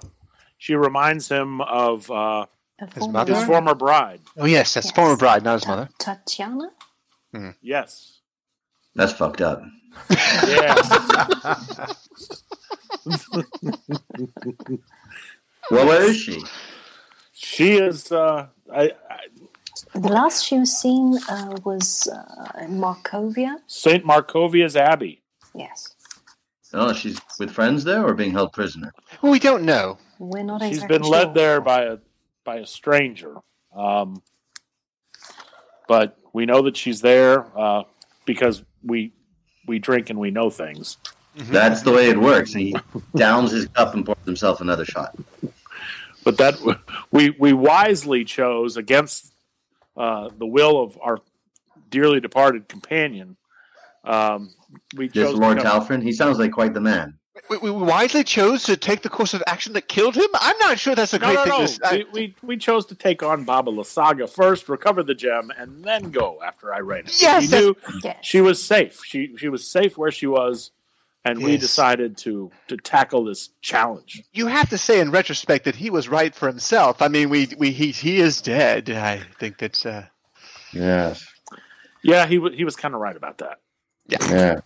she 0.58 0.76
reminds 0.76 1.28
him 1.30 1.62
of 1.62 2.10
uh, 2.12 2.46
His 2.80 2.90
former 2.94 3.14
mother? 3.14 3.34
his 3.36 3.44
bride. 3.46 3.48
former 3.48 3.76
bride. 3.76 4.22
Oh 4.38 4.46
yes, 4.46 4.74
that's 4.74 4.88
Yes. 4.88 4.96
former 4.96 5.16
bride, 5.18 5.44
not 5.44 5.54
his 5.54 5.64
Ta- 5.64 5.70
mother. 5.76 5.90
Tatiana? 5.98 6.72
Yes. 7.62 8.20
That's 8.96 9.14
fucked 9.14 9.42
up. 9.42 9.62
Yeah. 10.48 10.76
Well, 15.72 15.86
where 15.86 16.02
is 16.04 16.18
she? 16.18 16.44
she 17.34 17.74
is. 17.78 18.12
Uh, 18.12 18.48
I, 18.74 18.92
I, 19.10 19.18
The 19.94 20.10
last 20.10 20.46
she 20.46 20.58
was 20.60 20.76
seen 20.78 21.18
uh, 21.30 21.58
was 21.64 22.08
uh, 22.08 22.60
in 22.62 22.80
Markovia. 22.80 23.58
Saint 23.68 24.06
Markovia's 24.06 24.76
Abbey. 24.76 25.22
Yes. 25.54 25.96
Oh, 26.74 26.94
she's 26.94 27.20
with 27.40 27.52
friends 27.52 27.84
there, 27.84 28.06
or 28.06 28.14
being 28.14 28.32
held 28.32 28.54
prisoner. 28.54 28.94
Well, 29.22 29.32
we 29.32 29.40
don't 29.40 29.64
know. 29.64 29.98
We're 30.20 30.44
not 30.44 30.62
She's 30.62 30.78
exactly 30.78 31.00
been 31.00 31.08
led 31.08 31.24
sure. 31.24 31.34
there 31.34 31.62
by 31.62 31.84
a 31.84 31.98
by 32.44 32.58
a 32.58 32.66
stranger. 32.66 33.36
Um, 33.74 34.22
but 35.88 36.18
we 36.34 36.46
know 36.46 36.62
that 36.64 36.78
she's 36.78 37.02
there 37.02 37.46
uh, 37.58 37.84
because 38.26 38.64
we 38.84 39.14
we 39.66 39.80
drink 39.80 40.10
and 40.10 40.20
we 40.20 40.30
know 40.30 40.50
things. 40.50 40.98
That's 41.36 41.84
the 41.84 41.92
way 41.92 42.10
it 42.10 42.20
works. 42.20 42.54
He 42.54 42.76
downs 43.16 43.52
his 43.52 43.68
cup 43.68 43.94
and 43.94 44.06
pours 44.06 44.18
himself 44.26 44.62
another 44.62 44.86
shot. 44.86 45.16
But 46.24 46.38
that 46.38 46.58
we 47.12 47.32
we 47.32 47.54
wisely 47.54 48.26
chose 48.26 48.78
against 48.78 49.34
uh, 50.00 50.30
the 50.38 50.46
will 50.48 50.82
of 50.82 50.98
our 51.02 51.20
dearly 51.90 52.20
departed 52.20 52.68
companion. 52.68 53.36
Um, 54.04 54.50
we 54.96 55.08
This 55.10 55.30
chose 55.30 55.38
Lord 55.40 55.58
come- 55.60 55.82
Talfrin, 55.82 56.02
he 56.02 56.12
sounds 56.14 56.40
like 56.40 56.52
quite 56.52 56.74
the 56.74 56.82
man. 56.82 57.16
We, 57.50 57.58
we 57.58 57.72
wisely 57.72 58.24
chose 58.24 58.64
to 58.64 58.76
take 58.78 59.02
the 59.02 59.10
course 59.10 59.34
of 59.34 59.42
action 59.48 59.74
that 59.74 59.88
killed 59.88 60.16
him. 60.16 60.28
I'm 60.36 60.58
not 60.60 60.78
sure 60.78 60.94
that's 60.94 61.14
a 61.14 61.20
No, 61.20 61.28
great 61.28 61.36
no, 61.36 61.44
thing. 61.44 61.52
no. 61.52 61.58
to 61.58 61.64
s- 61.64 61.80
I- 61.84 61.96
we, 61.98 62.06
we, 62.14 62.36
we 62.44 62.58
chose 62.58 62.86
to 62.88 62.96
take 62.96 63.24
on 63.24 63.44
Baba 63.44 63.72
Lasaga 63.72 64.30
first, 64.30 64.68
recover 64.70 65.04
the 65.04 65.16
gem, 65.16 65.52
and 65.58 65.84
then 65.84 66.12
go 66.12 66.40
after 66.46 66.74
Irene. 66.74 67.04
Yes, 67.20 67.44
we 67.44 67.48
that's- 67.48 67.52
knew 67.52 67.76
Yes. 68.04 68.18
she 68.22 68.42
was 68.42 68.62
safe. 68.64 69.02
She 69.06 69.36
she 69.38 69.50
was 69.50 69.66
safe 69.68 69.98
where 69.98 70.12
she 70.12 70.28
was, 70.28 70.72
and 71.26 71.44
we 71.44 71.58
decided 71.58 72.18
to 72.18 72.52
to 72.68 72.78
tackle 72.78 73.24
this 73.26 73.50
challenge. 73.62 74.24
you 74.34 74.48
have 74.48 74.70
to 74.70 74.78
say 74.78 75.00
in 75.00 75.12
retrospect 75.12 75.66
that 75.66 75.76
he 75.76 75.90
was 75.90 76.08
right 76.08 76.34
for 76.34 76.48
himself. 76.48 77.02
I 77.02 77.08
mean, 77.08 77.30
we 77.30 77.50
we 77.58 77.72
he 77.72 77.92
he 77.92 78.20
is 78.20 78.42
dead. 78.42 78.90
I 78.90 79.22
think 79.40 79.58
that's 79.58 79.86
uh, 79.86 80.06
Yes. 80.74 81.26
Yeah, 82.04 82.26
he 82.28 82.38
wa- 82.40 82.52
he 82.52 82.64
was 82.64 82.76
kind 82.76 82.94
of 82.94 83.02
right 83.02 83.16
about 83.16 83.40
that. 83.40 83.60
Yeah. 84.08 84.62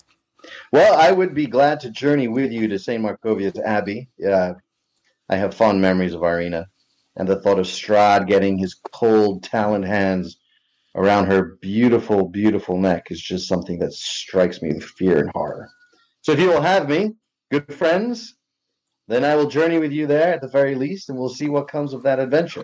Well, 0.72 0.96
I 1.00 1.12
would 1.12 1.34
be 1.34 1.48
glad 1.48 1.80
to 1.82 1.90
journey 1.90 2.28
with 2.28 2.52
you 2.52 2.68
to 2.68 2.78
St. 2.78 3.02
Markovia's 3.02 3.60
Abbey. 3.60 4.10
Yeah. 4.18 4.54
I 5.30 5.38
have 5.38 5.54
fond 5.56 5.82
memories 5.82 6.14
of 6.14 6.22
Ireena, 6.22 6.66
and 7.16 7.28
the 7.28 7.40
thought 7.40 7.60
of 7.60 7.66
Strahd 7.66 8.28
getting 8.28 8.58
his 8.58 8.76
cold, 8.92 9.44
taloned 9.44 9.86
hands 9.86 10.38
around 10.96 11.26
her 11.28 11.58
beautiful, 11.62 12.28
beautiful 12.28 12.78
neck 12.78 13.08
is 13.10 13.22
just 13.22 13.48
something 13.48 13.80
that 13.80 13.94
strikes 13.94 14.62
me 14.62 14.74
with 14.74 14.84
fear 14.84 15.18
and 15.20 15.32
horror. 15.34 15.70
So 16.24 16.32
if 16.32 16.39
you 16.39 16.48
will 16.48 16.62
have 16.62 16.88
me, 16.89 17.12
good 17.51 17.72
friends, 17.74 18.36
then 19.10 19.25
I 19.25 19.36
will 19.36 19.48
journey 19.48 19.77
with 19.77 19.92
you 19.92 20.08
there 20.08 20.34
at 20.34 20.42
the 20.42 20.48
very 20.48 20.74
least, 20.74 21.10
and 21.10 21.18
we'll 21.18 21.27
see 21.30 21.50
what 21.50 21.68
comes 21.68 21.94
of 21.94 22.01
that 22.03 22.18
adventure. 22.18 22.63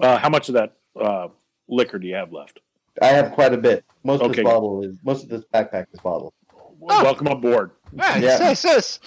Uh, 0.00 0.16
how 0.16 0.28
much 0.28 0.48
of 0.48 0.54
that 0.54 0.76
uh, 0.98 1.26
liquor 1.68 1.98
do 1.98 2.06
you 2.06 2.14
have 2.14 2.32
left? 2.32 2.60
I 3.02 3.06
have 3.06 3.32
quite 3.32 3.52
a 3.52 3.56
bit. 3.56 3.84
Most 4.04 4.22
of 4.22 4.32
this 4.32 4.44
bottle 4.44 4.84
is 4.84 4.96
most 5.04 5.24
of 5.24 5.28
this 5.28 5.42
backpack 5.52 5.86
is 5.92 6.00
bottled. 6.00 6.32
Welcome 6.78 7.26
aboard. 7.26 7.72
ah, 7.98 8.16
Yeah. 8.16 8.38
yes, 8.38 8.64
yes. 8.64 9.00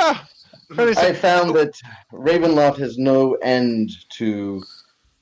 Ah, 0.00 0.28
I 0.76 1.12
found 1.12 1.54
that 1.54 1.80
Ravenloft 2.12 2.78
has 2.78 2.98
no 2.98 3.34
end 3.34 3.90
to 4.18 4.62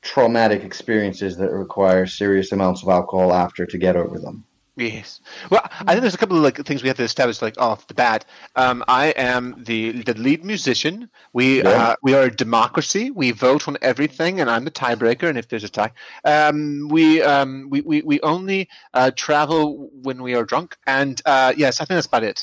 traumatic 0.01 0.65
experiences 0.65 1.37
that 1.37 1.51
require 1.51 2.07
serious 2.07 2.53
amounts 2.53 2.83
of 2.83 2.89
alcohol 2.89 3.35
after 3.35 3.67
to 3.67 3.79
get 3.79 3.95
over 3.97 4.19
them. 4.19 4.45
Yes. 4.77 5.21
Well, 5.51 5.61
I 5.81 5.93
think 5.93 6.01
there's 6.01 6.15
a 6.15 6.19
couple 6.19 6.37
of 6.39 6.43
like 6.43 6.57
things 6.65 6.83
we 6.83 6.89
have 6.89 6.97
to 6.97 7.03
establish, 7.03 7.43
like 7.43 7.61
off 7.61 7.87
the 7.89 7.95
bat. 7.95 8.25
Um, 8.57 8.83
I 8.89 9.09
am 9.09 9.63
the 9.65 10.03
the 10.03 10.15
lead 10.15 10.45
musician. 10.45 11.11
We 11.35 11.63
Yeah. 11.63 11.69
uh, 11.69 11.97
we 12.03 12.15
are 12.15 12.23
a 12.23 12.31
democracy. 12.35 13.11
We 13.11 13.33
vote 13.33 13.69
on 13.69 13.77
everything, 13.83 14.41
and 14.41 14.49
I'm 14.49 14.65
the 14.65 14.71
tiebreaker. 14.71 15.29
And 15.29 15.37
if 15.37 15.49
there's 15.49 15.65
a 15.65 15.69
tie, 15.69 15.93
um, 16.25 16.89
we 16.89 17.23
um, 17.23 17.69
we, 17.69 17.83
we 17.83 18.01
we 18.01 18.21
only 18.23 18.67
uh, 18.95 19.11
travel 19.15 19.91
when 19.93 20.23
we 20.23 20.35
are 20.35 20.45
drunk. 20.45 20.77
And 20.87 21.21
uh, 21.27 21.53
yes, 21.55 21.81
I 21.81 21.85
think 21.85 21.97
that's 21.97 22.07
about 22.07 22.25
it. 22.25 22.43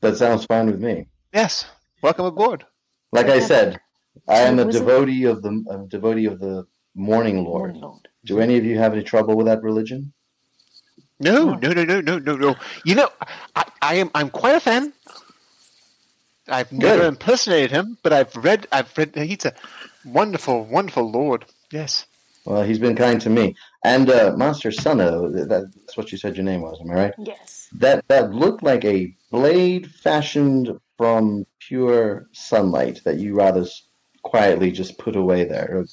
That 0.00 0.16
sounds 0.16 0.46
fine 0.46 0.66
with 0.66 0.80
me. 0.80 1.08
Yes. 1.34 1.66
Welcome 2.00 2.24
aboard. 2.24 2.64
Like 3.12 3.26
I 3.26 3.40
said, 3.40 3.80
I 4.28 4.38
am 4.40 4.58
a 4.58 4.64
devotee 4.70 5.24
of 5.24 5.42
the 5.42 5.62
a 5.70 5.88
devotee 5.88 6.24
of 6.26 6.40
the 6.40 6.66
Morning 6.94 7.44
Lord. 7.44 7.72
Morning 7.74 7.82
Lord. 7.82 8.08
Do 8.24 8.38
any 8.40 8.56
of 8.56 8.64
you 8.64 8.78
have 8.78 8.92
any 8.94 9.02
trouble 9.02 9.36
with 9.36 9.46
that 9.46 9.62
religion? 9.62 10.12
No, 11.20 11.54
no, 11.54 11.72
no, 11.72 11.84
no, 11.84 12.00
no, 12.00 12.18
no, 12.18 12.36
no. 12.36 12.56
You 12.84 12.96
know, 12.96 13.08
I, 13.54 13.64
I 13.80 13.94
am 13.96 14.10
I'm 14.14 14.30
quite 14.30 14.56
a 14.56 14.60
fan. 14.60 14.92
I've 16.48 16.70
never 16.72 17.02
Good. 17.02 17.08
impersonated 17.08 17.70
him, 17.70 17.98
but 18.02 18.12
I've 18.12 18.34
read 18.36 18.66
I've 18.72 18.96
read 18.98 19.14
he's 19.14 19.44
a 19.44 19.54
wonderful, 20.04 20.64
wonderful 20.64 21.10
lord. 21.10 21.46
Yes. 21.70 22.06
Well, 22.44 22.62
he's 22.62 22.78
been 22.78 22.96
kind 22.96 23.20
to 23.22 23.30
me. 23.30 23.56
And 23.84 24.10
uh, 24.10 24.34
Master 24.36 24.70
Sunno, 24.70 25.32
that, 25.32 25.48
that's 25.48 25.96
what 25.96 26.12
you 26.12 26.18
said 26.18 26.36
your 26.36 26.44
name 26.44 26.60
was, 26.60 26.78
am 26.80 26.90
I 26.90 26.94
right? 26.94 27.14
Yes. 27.18 27.68
That 27.72 28.06
that 28.08 28.32
looked 28.32 28.62
like 28.62 28.84
a 28.84 29.14
blade 29.30 29.90
fashioned 29.90 30.78
from 30.98 31.46
pure 31.58 32.28
sunlight 32.32 33.00
that 33.04 33.18
you 33.18 33.34
rather 33.34 33.64
quietly 34.22 34.70
just 34.70 34.98
put 34.98 35.16
away 35.16 35.44
there. 35.44 35.84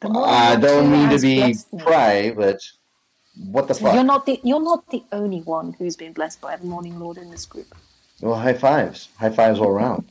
The 0.00 0.08
I 0.08 0.56
don't 0.56 0.84
too 0.84 0.90
mean 0.90 1.10
to 1.10 1.18
be 1.18 1.40
blessed 1.40 1.78
pry, 1.78 2.30
but 2.32 2.60
what 3.36 3.68
the 3.68 3.74
fuck? 3.74 3.94
You're 3.94 4.04
not 4.04 4.26
the 4.26 4.40
you're 4.42 4.62
not 4.62 4.88
the 4.90 5.02
only 5.12 5.40
one 5.42 5.74
who's 5.78 5.96
been 5.96 6.12
blessed 6.12 6.40
by 6.40 6.56
the 6.56 6.66
Morning 6.66 6.98
Lord 6.98 7.16
in 7.18 7.30
this 7.30 7.46
group. 7.46 7.74
Well, 8.20 8.34
high 8.34 8.54
fives, 8.54 9.08
high 9.18 9.30
fives 9.30 9.58
all 9.60 9.68
around. 9.68 10.10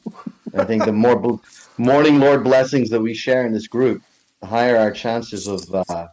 I 0.57 0.63
think 0.65 0.85
the 0.85 0.91
more 0.91 1.17
bl- 1.17 1.35
morning 1.77 2.19
lord 2.19 2.43
blessings 2.43 2.89
that 2.89 2.99
we 3.01 3.13
share 3.13 3.45
in 3.45 3.53
this 3.53 3.67
group, 3.67 4.01
the 4.41 4.47
higher 4.47 4.77
our 4.77 4.91
chances 4.91 5.47
of 5.47 5.63
uh, 5.89 6.07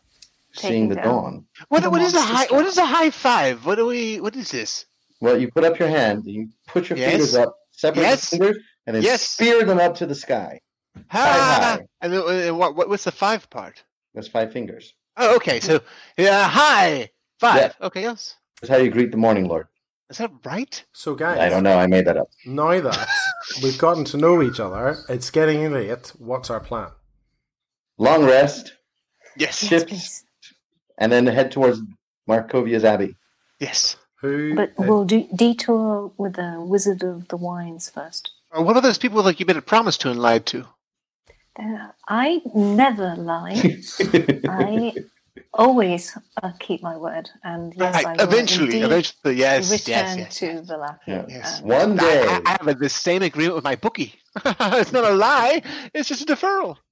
seeing 0.53 0.89
the 0.89 0.97
down. 0.97 1.05
dawn. 1.05 1.47
What 1.69 1.83
The 1.83 1.91
what 1.91 2.03
is 2.03 2.15
a 2.15 2.21
high 2.21 2.47
what 2.51 2.67
is 2.67 2.77
a 2.79 2.85
high 2.87 3.11
five? 3.11 3.65
What 3.65 3.77
do 3.77 3.87
we 3.87 4.21
what 4.21 4.37
is 4.37 4.51
this? 4.51 4.87
Well, 5.21 5.41
you 5.41 5.51
put 5.51 5.65
up 5.65 5.79
your 5.79 5.89
hand, 5.89 6.25
you 6.27 6.49
put 6.67 6.91
your 6.91 6.99
Yes. 6.99 7.11
fingers 7.13 7.35
up, 7.35 7.57
separate 7.73 8.03
Yes. 8.03 8.33
your 8.33 8.41
fingers, 8.41 8.63
and 8.87 8.97
then 8.97 9.03
Yes. 9.03 9.23
spear 9.23 9.65
them 9.65 9.79
up 9.79 9.95
to 9.97 10.07
the 10.07 10.15
sky. 10.15 10.61
Ha! 11.09 11.23
high. 11.23 11.87
And, 12.03 12.13
then, 12.13 12.51
uh, 12.51 12.55
what, 12.55 12.77
what 12.77 12.89
what's 12.91 13.05
the 13.05 13.13
five 13.13 13.49
part? 13.49 13.83
That's 14.15 14.29
five 14.29 14.53
fingers. 14.53 14.95
Oh, 15.17 15.37
okay. 15.37 15.61
So 15.61 15.81
yeah, 16.17 16.49
hi, 16.49 17.11
five. 17.41 17.75
Okay, 17.81 18.03
yes. 18.03 18.37
That's 18.61 18.71
how 18.71 18.77
you 18.79 18.91
greet 18.91 19.11
the 19.11 19.17
morning 19.17 19.49
lord. 19.49 19.67
Is 20.09 20.19
that 20.19 20.31
right? 20.45 20.85
So, 20.93 21.15
guys, 21.17 21.39
I 21.39 21.49
don't 21.49 21.65
know. 21.65 21.77
I 21.79 21.87
made 21.89 22.07
that 22.07 22.17
up. 22.17 22.29
now 22.47 22.81
that 22.81 23.09
we've 23.63 23.77
gotten 23.79 24.05
to 24.05 24.17
know 24.17 24.41
each 24.43 24.61
other, 24.61 24.97
it's 25.09 25.31
getting 25.31 25.73
late. 25.73 26.13
What's 26.19 26.49
our 26.49 26.61
plan? 26.61 26.91
Long 27.99 28.25
rest, 28.25 28.75
Yes. 29.37 29.63
Yes, 29.63 29.69
Ships. 29.69 29.85
please. 29.85 30.25
and 30.99 31.11
then 31.11 31.27
head 31.27 31.51
towards 31.51 31.81
Markovia's 32.29 32.85
Abbey. 32.85 33.17
Yes. 33.59 33.97
Who? 34.21 34.55
But 34.55 34.71
uh, 34.79 34.85
we'll 34.85 35.05
do 35.05 35.27
detour 35.35 36.13
with 36.17 36.35
the 36.35 36.57
Wizard 36.61 37.03
of 37.03 37.29
the 37.29 37.37
Wines 37.37 37.91
first. 37.91 38.31
Or 38.53 38.63
what 38.63 38.77
are 38.77 38.83
those 38.83 38.99
people 38.99 39.23
like 39.23 39.41
you 39.41 39.47
made 39.47 39.57
a 39.57 39.63
promise 39.63 39.97
to 39.99 40.11
and 40.11 40.21
lied 40.21 40.47
to? 40.47 40.67
Uh, 41.59 41.89
I 42.09 42.43
never 42.55 43.15
lie. 43.17 43.61
I 44.49 44.93
always 45.55 46.17
uh, 46.43 46.53
keep 46.61 46.83
my 46.83 46.97
word, 46.97 47.31
and 47.45 47.73
yes, 47.77 47.95
Right, 47.95 48.07
I 48.07 48.13
will 48.13 48.33
eventually, 48.33 48.67
indeed 48.67 48.83
eventually, 48.85 49.35
yes, 49.37 49.71
yes, 49.71 49.89
return 49.89 50.19
yes. 50.19 50.37
to 50.39 50.47
Valapia. 50.75 50.99
Yeah. 51.07 51.25
Yes. 51.29 51.59
and- 51.61 51.69
One 51.69 51.97
day. 51.97 52.25
I, 52.29 52.41
I 52.45 52.65
have 52.65 52.79
the 52.79 52.89
same 52.89 53.23
agreement 53.23 53.55
with 53.55 53.65
my 53.65 53.77
bookie. 53.77 54.15
it's 54.45 54.93
not 54.93 55.05
a 55.05 55.15
lie; 55.15 55.63
it's 55.95 56.09
just 56.09 56.23
a 56.23 56.27
deferral. 56.27 56.77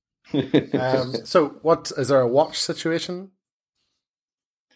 Um, 0.74 1.14
so, 1.26 1.58
what 1.62 1.92
is 1.98 2.08
there 2.08 2.20
a 2.20 2.26
watch 2.26 2.58
situation? 2.58 3.30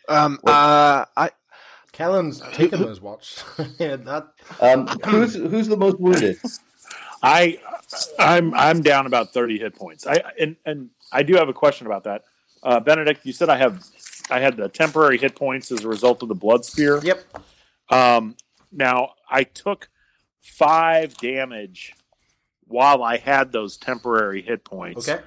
Um, 0.09 0.38
uh, 0.47 1.04
I 1.16 1.30
Kellen's 1.92 2.40
taken 2.52 2.87
his 2.87 3.00
watch. 3.00 3.38
yeah, 3.80 3.97
that 3.97 4.28
um, 4.61 4.87
who's 5.07 5.35
who's 5.35 5.66
the 5.68 5.76
most 5.76 5.99
wounded? 5.99 6.38
I 7.23 7.59
I'm 8.18 8.54
I'm 8.54 8.83
down 8.83 9.07
about 9.07 9.33
30 9.33 9.59
hit 9.59 9.75
points. 9.75 10.07
I 10.07 10.23
and 10.38 10.57
and 10.66 10.90
I 11.12 11.23
do 11.23 11.35
have 11.35 11.49
a 11.49 11.52
question 11.52 11.87
about 11.87 12.04
that. 12.04 12.25
Uh, 12.62 12.80
Benedict, 12.80 13.25
you 13.25 13.33
said 13.33 13.49
I 13.49 13.57
have 13.57 13.85
I 14.30 14.40
had 14.40 14.57
the 14.57 14.68
temporary 14.68 15.18
hit 15.18 15.35
points 15.35 15.73
as 15.73 15.85
a 15.85 15.88
result 15.88 16.23
of 16.23 16.28
the 16.28 16.35
blood 16.35 16.64
spear. 16.64 17.00
Yep. 17.02 17.25
Um, 17.90 18.37
now 18.71 19.12
I 19.30 19.45
took 19.45 19.88
five 20.38 21.16
damage 21.16 21.95
while 22.66 23.02
I 23.02 23.16
had 23.16 23.52
those 23.52 23.76
temporary 23.76 24.42
hit 24.42 24.64
points. 24.64 25.09
Okay. 25.09 25.23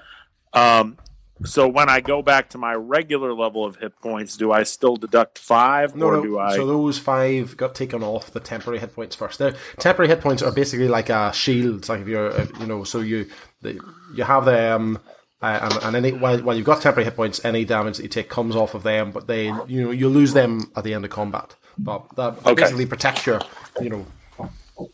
Um, 0.53 0.97
so 1.43 1.67
when 1.67 1.89
I 1.89 2.01
go 2.01 2.21
back 2.21 2.49
to 2.51 2.57
my 2.57 2.73
regular 2.73 3.33
level 3.33 3.65
of 3.65 3.77
hit 3.77 3.99
points, 4.01 4.37
do 4.37 4.51
I 4.51 4.63
still 4.63 4.95
deduct 4.95 5.39
five, 5.39 5.95
No, 5.95 6.07
or 6.07 6.17
no. 6.17 6.21
do 6.21 6.37
I? 6.39 6.55
So 6.55 6.65
those 6.67 6.97
five 6.99 7.57
got 7.57 7.75
taken 7.75 8.03
off 8.03 8.31
the 8.31 8.39
temporary 8.39 8.79
hit 8.79 8.93
points 8.93 9.15
first. 9.15 9.39
The 9.39 9.55
temporary 9.77 10.09
hit 10.09 10.21
points 10.21 10.41
are 10.43 10.51
basically 10.51 10.87
like 10.87 11.09
a 11.09 11.31
shield. 11.33 11.79
It's 11.79 11.89
like 11.89 12.01
if 12.01 12.07
you're, 12.07 12.31
uh, 12.31 12.47
you 12.59 12.65
know, 12.67 12.83
so 12.83 12.99
you 12.99 13.27
the, 13.61 13.79
you 14.13 14.23
have 14.23 14.45
them, 14.45 14.99
uh, 15.41 15.59
and, 15.61 15.95
and 15.95 15.95
any 16.05 16.11
while, 16.13 16.37
while 16.43 16.55
you've 16.55 16.65
got 16.65 16.81
temporary 16.81 17.05
hit 17.05 17.15
points, 17.15 17.43
any 17.43 17.65
damage 17.65 17.97
that 17.97 18.03
you 18.03 18.09
take 18.09 18.29
comes 18.29 18.55
off 18.55 18.75
of 18.75 18.83
them, 18.83 19.11
but 19.11 19.27
they, 19.27 19.45
you 19.67 19.83
know, 19.83 19.91
you 19.91 20.09
lose 20.09 20.33
them 20.33 20.71
at 20.75 20.83
the 20.83 20.93
end 20.93 21.03
of 21.05 21.11
combat. 21.11 21.55
But 21.83 22.15
that 22.15 22.45
Okay. 22.45 22.61
basically 22.61 22.85
protects 22.85 23.25
your, 23.25 23.41
you 23.79 23.89
know, 23.89 24.05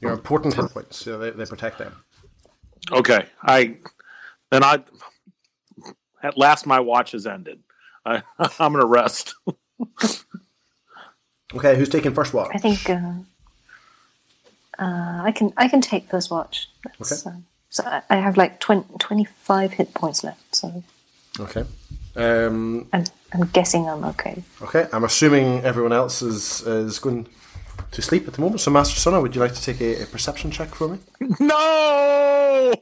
your 0.02 0.14
important 0.14 0.54
hit 0.54 0.70
points. 0.72 0.98
So 0.98 1.18
they, 1.18 1.32
they 1.32 1.46
protect 1.46 1.78
them. 1.80 2.04
Okay, 2.92 3.26
I 3.44 3.78
then 4.52 4.64
I 4.64 4.82
at 6.28 6.38
last 6.38 6.66
my 6.66 6.80
watch 6.80 7.12
has 7.12 7.26
ended. 7.26 7.60
I, 8.06 8.22
I'm 8.60 8.74
gonna 8.74 8.86
rest. 8.86 9.34
Okay, 11.56 11.78
who's 11.78 11.88
taking 11.88 12.14
first 12.14 12.34
watch? 12.34 12.52
I 12.54 12.58
think 12.58 12.90
uh, 12.90 13.00
uh, 14.78 15.22
I 15.24 15.32
can 15.34 15.54
I 15.56 15.70
can 15.70 15.80
take 15.80 16.10
first 16.10 16.30
watch. 16.30 16.68
That's, 16.84 17.26
Okay. 17.26 17.36
uh, 17.38 17.40
so 17.70 17.84
I, 17.86 18.02
I 18.10 18.16
have 18.18 18.36
like 18.36 18.60
20, 18.60 18.98
25 19.00 19.72
hit 19.74 19.94
points 19.94 20.26
left, 20.26 20.54
so 20.54 20.84
Okay. 21.40 21.64
Um, 22.18 22.88
I'm 22.92 23.06
I'm 23.34 23.46
guessing 23.54 23.88
I'm 23.88 24.04
okay. 24.06 24.44
okay, 24.62 24.88
I'm 24.92 25.06
assuming 25.06 25.64
everyone 25.64 25.94
else 25.94 26.22
is 26.22 26.62
is 26.68 27.00
going 27.00 27.28
to 27.92 28.02
sleep 28.02 28.28
at 28.28 28.34
the 28.34 28.42
moment. 28.42 28.60
So, 28.60 28.72
Master 28.72 29.00
Sona, 29.00 29.22
would 29.22 29.34
you 29.34 29.40
like 29.40 29.54
to 29.54 29.62
take 29.62 29.80
a, 29.80 30.04
a 30.04 30.06
perception 30.06 30.52
check 30.52 30.76
for 30.76 30.90
me? 30.90 30.98
no. 31.40 32.74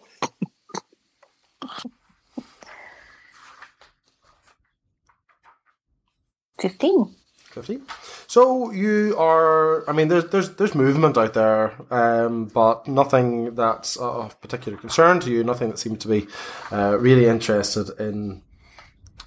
Fifteen. 6.60 7.16
15. 7.56 7.82
So 8.28 8.72
you 8.72 9.16
are, 9.18 9.90
I 9.90 9.94
mean, 9.94 10.10
there's 10.10 10.26
there's 10.26 10.56
there's 10.56 10.76
movement 10.76 11.18
out 11.18 11.34
there, 11.34 11.74
um, 11.90 12.46
but 12.46 12.86
nothing 12.88 13.56
that's 13.56 13.96
of 13.96 14.40
particular 14.42 14.78
concern 14.78 15.22
to 15.22 15.32
you. 15.32 15.44
Nothing 15.44 15.70
that 15.70 15.80
seems 15.80 16.00
to 16.00 16.10
be 16.10 16.28
uh, 16.72 16.98
really 17.00 17.28
interested 17.28 17.90
in 17.98 18.42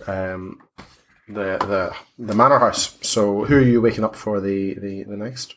um, 0.06 0.60
the 1.26 1.56
the 1.58 1.94
the 2.18 2.34
manor 2.34 2.58
house. 2.58 2.98
So 3.00 3.44
who 3.44 3.56
are 3.56 3.62
you 3.62 3.80
waking 3.80 4.04
up 4.04 4.14
for 4.14 4.40
the 4.40 4.74
the, 4.74 5.04
the 5.04 5.16
next 5.16 5.54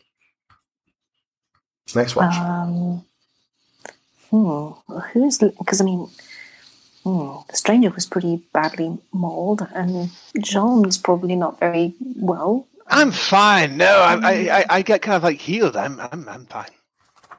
next 1.94 2.16
watch? 2.16 2.34
Um, 2.36 3.04
hmm. 4.30 4.70
Who's 5.12 5.38
because 5.38 5.82
I 5.82 5.84
mean, 5.84 6.08
hmm, 7.04 7.36
the 7.48 7.56
stranger 7.56 7.90
was 7.90 8.06
pretty 8.06 8.42
badly 8.52 8.98
mauled, 9.12 9.66
and 9.74 10.10
Jean's 10.40 10.98
probably 10.98 11.36
not 11.36 11.58
very 11.60 11.94
well. 12.16 12.66
I'm 12.88 13.10
fine. 13.10 13.76
No, 13.76 13.86
I, 13.86 14.14
I, 14.14 14.32
I, 14.58 14.64
I 14.70 14.82
get 14.82 15.02
kind 15.02 15.16
of 15.16 15.22
like 15.22 15.38
healed. 15.38 15.76
I'm, 15.76 15.98
I'm, 16.00 16.28
I'm 16.28 16.46
fine. 16.46 16.70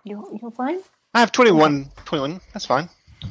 You're 0.04 0.26
you're 0.42 0.52
fine. 0.52 0.80
I 1.14 1.20
have 1.20 1.32
21, 1.32 1.92
21. 2.06 2.42
That's 2.54 2.66
fine. 2.66 2.90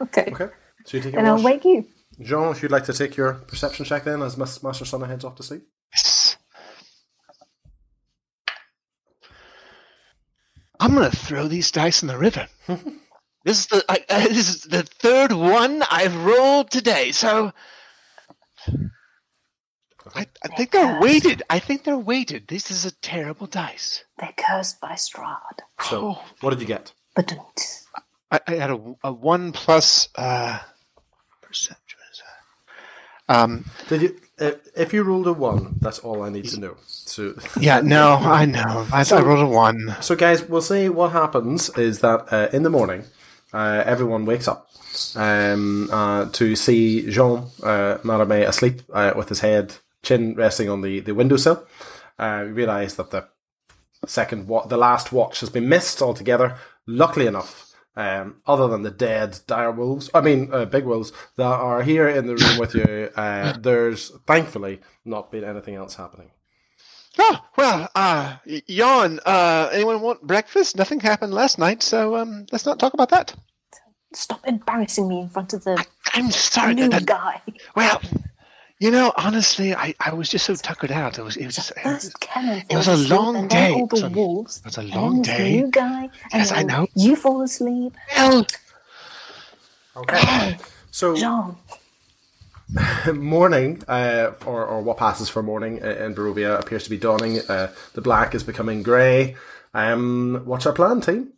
Okay. 0.00 0.24
okay, 0.32 0.48
so 0.86 0.96
you 0.96 1.02
take 1.02 1.14
Then 1.14 1.26
a 1.26 1.34
I'll 1.34 1.42
wake 1.42 1.64
you. 1.64 1.86
Jean, 2.20 2.50
if 2.50 2.62
you'd 2.62 2.72
like 2.72 2.84
to 2.84 2.92
take 2.92 3.16
your 3.16 3.34
perception 3.34 3.84
check 3.84 4.04
then, 4.04 4.22
as 4.22 4.36
Mas- 4.36 4.62
Master 4.62 4.84
Sona 4.84 5.06
heads 5.06 5.24
off 5.24 5.34
to 5.36 5.42
sleep. 5.42 5.62
Yes. 5.92 6.36
I'm 10.80 10.94
gonna 10.94 11.10
throw 11.10 11.48
these 11.48 11.70
dice 11.70 12.02
in 12.02 12.08
the 12.08 12.18
river. 12.18 12.48
this 13.44 13.60
is 13.60 13.66
the 13.66 13.84
I, 13.88 14.04
uh, 14.08 14.28
this 14.28 14.48
is 14.48 14.62
the 14.62 14.82
third 14.82 15.32
one 15.32 15.82
I've 15.90 16.16
rolled 16.24 16.70
today, 16.70 17.12
so 17.12 17.52
I, 20.14 20.26
I 20.42 20.48
think 20.56 20.70
they're 20.70 21.00
weighted. 21.00 21.42
I 21.48 21.58
think 21.58 21.84
they're 21.84 21.98
weighted. 21.98 22.48
This 22.48 22.70
is 22.70 22.84
a 22.84 22.90
terrible 22.90 23.46
dice. 23.46 24.04
They're 24.18 24.34
cursed 24.36 24.80
by 24.80 24.92
Strahd. 24.92 25.60
So, 25.82 26.18
what 26.40 26.50
did 26.50 26.60
you 26.60 26.66
get? 26.66 26.92
But 27.14 27.28
don't. 27.28 27.84
I, 28.30 28.40
I 28.46 28.54
had 28.54 28.70
a, 28.70 28.94
a 29.04 29.12
one 29.12 29.52
plus 29.52 30.08
uh, 30.16 30.58
perception. 31.40 31.84
Um, 33.28 33.64
Did 33.88 34.02
you? 34.02 34.16
Uh, 34.38 34.52
if 34.76 34.92
you 34.92 35.02
rolled 35.04 35.28
a 35.28 35.32
one, 35.32 35.76
that's 35.80 36.00
all 36.00 36.22
I 36.22 36.28
need 36.28 36.48
to 36.48 36.60
know. 36.60 36.76
So, 36.86 37.34
yeah, 37.60 37.80
no, 37.80 38.14
I 38.14 38.44
know. 38.44 38.86
I, 38.92 39.04
I 39.10 39.20
rolled 39.20 39.40
a 39.40 39.46
one. 39.46 39.96
So, 40.00 40.16
guys, 40.16 40.48
we'll 40.48 40.60
see 40.60 40.88
what 40.88 41.12
happens 41.12 41.70
is 41.70 42.00
that 42.00 42.32
uh, 42.32 42.48
in 42.52 42.64
the 42.64 42.70
morning, 42.70 43.04
uh, 43.54 43.82
everyone 43.86 44.26
wakes 44.26 44.48
up 44.48 44.68
um, 45.16 45.88
uh, 45.90 46.26
to 46.32 46.56
see 46.56 47.08
Jean 47.10 47.44
uh, 47.62 47.98
Mallarmé 48.02 48.46
asleep 48.46 48.82
uh, 48.92 49.12
with 49.16 49.28
his 49.28 49.40
head, 49.40 49.76
chin 50.02 50.34
resting 50.34 50.68
on 50.68 50.82
the, 50.82 51.00
the 51.00 51.14
windowsill. 51.14 51.66
Uh, 52.18 52.42
we 52.46 52.52
realise 52.52 52.94
that 52.94 53.10
the 53.10 53.26
second, 54.06 54.48
wa- 54.48 54.66
the 54.66 54.76
last 54.76 55.12
watch 55.12 55.40
has 55.40 55.50
been 55.50 55.68
missed 55.68 56.02
altogether. 56.02 56.56
Luckily 56.86 57.26
enough, 57.26 57.72
um, 57.96 58.36
other 58.46 58.68
than 58.68 58.82
the 58.82 58.90
dead 58.90 59.38
dire 59.46 59.70
wolves, 59.70 60.10
I 60.12 60.20
mean 60.20 60.50
uh, 60.52 60.64
big 60.66 60.84
wolves 60.84 61.12
that 61.36 61.44
are 61.44 61.82
here 61.82 62.08
in 62.08 62.26
the 62.26 62.36
room 62.36 62.58
with 62.58 62.74
you, 62.74 63.10
uh, 63.16 63.56
there's 63.58 64.10
thankfully 64.26 64.80
not 65.04 65.30
been 65.30 65.44
anything 65.44 65.76
else 65.76 65.94
happening. 65.94 66.30
Oh 67.18 67.40
well, 67.56 67.88
uh, 67.94 68.36
y- 68.46 68.62
yawn. 68.66 69.20
Uh, 69.24 69.68
anyone 69.72 70.00
want 70.00 70.22
breakfast? 70.26 70.76
Nothing 70.76 71.00
happened 71.00 71.32
last 71.32 71.58
night, 71.58 71.82
so 71.82 72.16
um, 72.16 72.46
let's 72.52 72.66
not 72.66 72.78
talk 72.78 72.94
about 72.94 73.10
that. 73.10 73.34
Stop 74.12 74.46
embarrassing 74.46 75.08
me 75.08 75.20
in 75.20 75.28
front 75.28 75.52
of 75.52 75.64
the 75.64 75.84
I'm 76.14 76.30
sorry. 76.30 76.74
new 76.74 76.88
that- 76.88 77.06
that- 77.06 77.06
guy. 77.06 77.42
well, 77.76 78.00
you 78.80 78.90
know, 78.90 79.12
honestly, 79.16 79.74
I, 79.74 79.94
I 80.00 80.12
was 80.12 80.28
just 80.28 80.44
so 80.44 80.54
tuckered 80.56 80.90
out. 80.92 81.18
It 81.18 81.22
was 81.22 81.36
it 81.36 81.46
was 81.46 81.54
just 81.56 81.70
it 81.76 81.84
was, 81.84 82.12
it 82.70 82.76
was 82.76 82.88
a 82.88 82.96
long 83.14 83.46
day. 83.48 83.56
Then 83.56 83.72
all 83.74 83.84
It 83.86 83.92
was 83.92 84.00
the 84.00 84.06
a- 84.06 84.10
wolves. 84.10 84.58
it 84.58 84.64
was 84.64 84.78
a 84.78 84.82
long 84.82 85.22
then 85.22 85.36
day. 85.38 85.56
New 85.56 85.70
guy. 85.70 86.02
And 86.32 86.40
Yes, 86.42 86.52
I 86.52 86.62
know. 86.64 86.86
You 86.94 87.14
fall 87.16 87.42
asleep. 87.42 87.94
well. 88.16 88.46
Okay. 89.96 90.56
So 90.90 91.16
Jean. 91.16 91.56
morning, 93.14 93.82
uh, 93.88 94.32
or, 94.46 94.64
or 94.64 94.82
what 94.82 94.96
passes 94.96 95.28
for 95.28 95.42
morning 95.42 95.82
uh, 95.82 95.88
in 95.90 96.14
Barovia 96.14 96.58
appears 96.58 96.84
to 96.84 96.90
be 96.90 96.96
dawning. 96.96 97.40
Uh, 97.48 97.72
the 97.94 98.00
black 98.00 98.34
is 98.34 98.42
becoming 98.42 98.82
grey. 98.82 99.36
Um, 99.74 100.42
what's 100.44 100.66
our 100.66 100.72
plan, 100.72 101.00
team? 101.00 101.32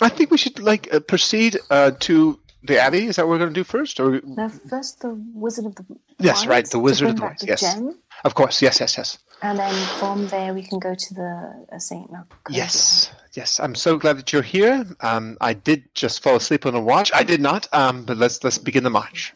I 0.00 0.08
think 0.08 0.30
we 0.30 0.38
should 0.38 0.58
like 0.58 0.92
uh, 0.92 1.00
proceed 1.00 1.58
uh, 1.70 1.92
to 2.00 2.38
the 2.62 2.78
abbey. 2.78 3.06
Is 3.06 3.16
that 3.16 3.26
what 3.26 3.32
we're 3.32 3.38
going 3.38 3.54
to 3.54 3.60
do 3.60 3.64
first? 3.64 3.98
Or 4.00 4.20
No, 4.24 4.48
first 4.48 5.00
the 5.00 5.14
Wizard 5.34 5.66
of 5.66 5.74
the 5.76 5.84
Yes, 6.18 6.38
Wines 6.38 6.46
right, 6.48 6.70
the 6.70 6.78
Wizard 6.78 7.08
of 7.10 7.16
the 7.16 7.22
Wines, 7.22 7.44
yes. 7.46 7.60
gem, 7.60 7.98
of 8.24 8.34
course, 8.34 8.62
yes, 8.62 8.80
yes, 8.80 8.96
yes, 8.96 9.18
and 9.42 9.58
then 9.58 9.74
from 9.98 10.26
there 10.28 10.54
we 10.54 10.62
can 10.62 10.78
go 10.78 10.94
to 10.94 11.14
the 11.14 11.66
uh, 11.72 11.78
Saint 11.78 12.10
Malcolm. 12.10 12.38
yes, 12.48 13.10
yes. 13.34 13.60
I'm 13.60 13.74
so 13.74 13.98
glad 13.98 14.16
that 14.18 14.32
you're 14.32 14.42
here. 14.42 14.86
Um, 15.00 15.36
I 15.40 15.52
did 15.52 15.94
just 15.94 16.22
fall 16.22 16.36
asleep 16.36 16.64
on 16.66 16.74
a 16.74 16.80
watch. 16.80 17.10
I 17.14 17.22
did 17.22 17.40
not. 17.40 17.68
Um, 17.72 18.04
but 18.04 18.16
let's 18.16 18.42
let's 18.42 18.58
begin 18.58 18.84
the 18.84 18.90
march. 18.90 19.34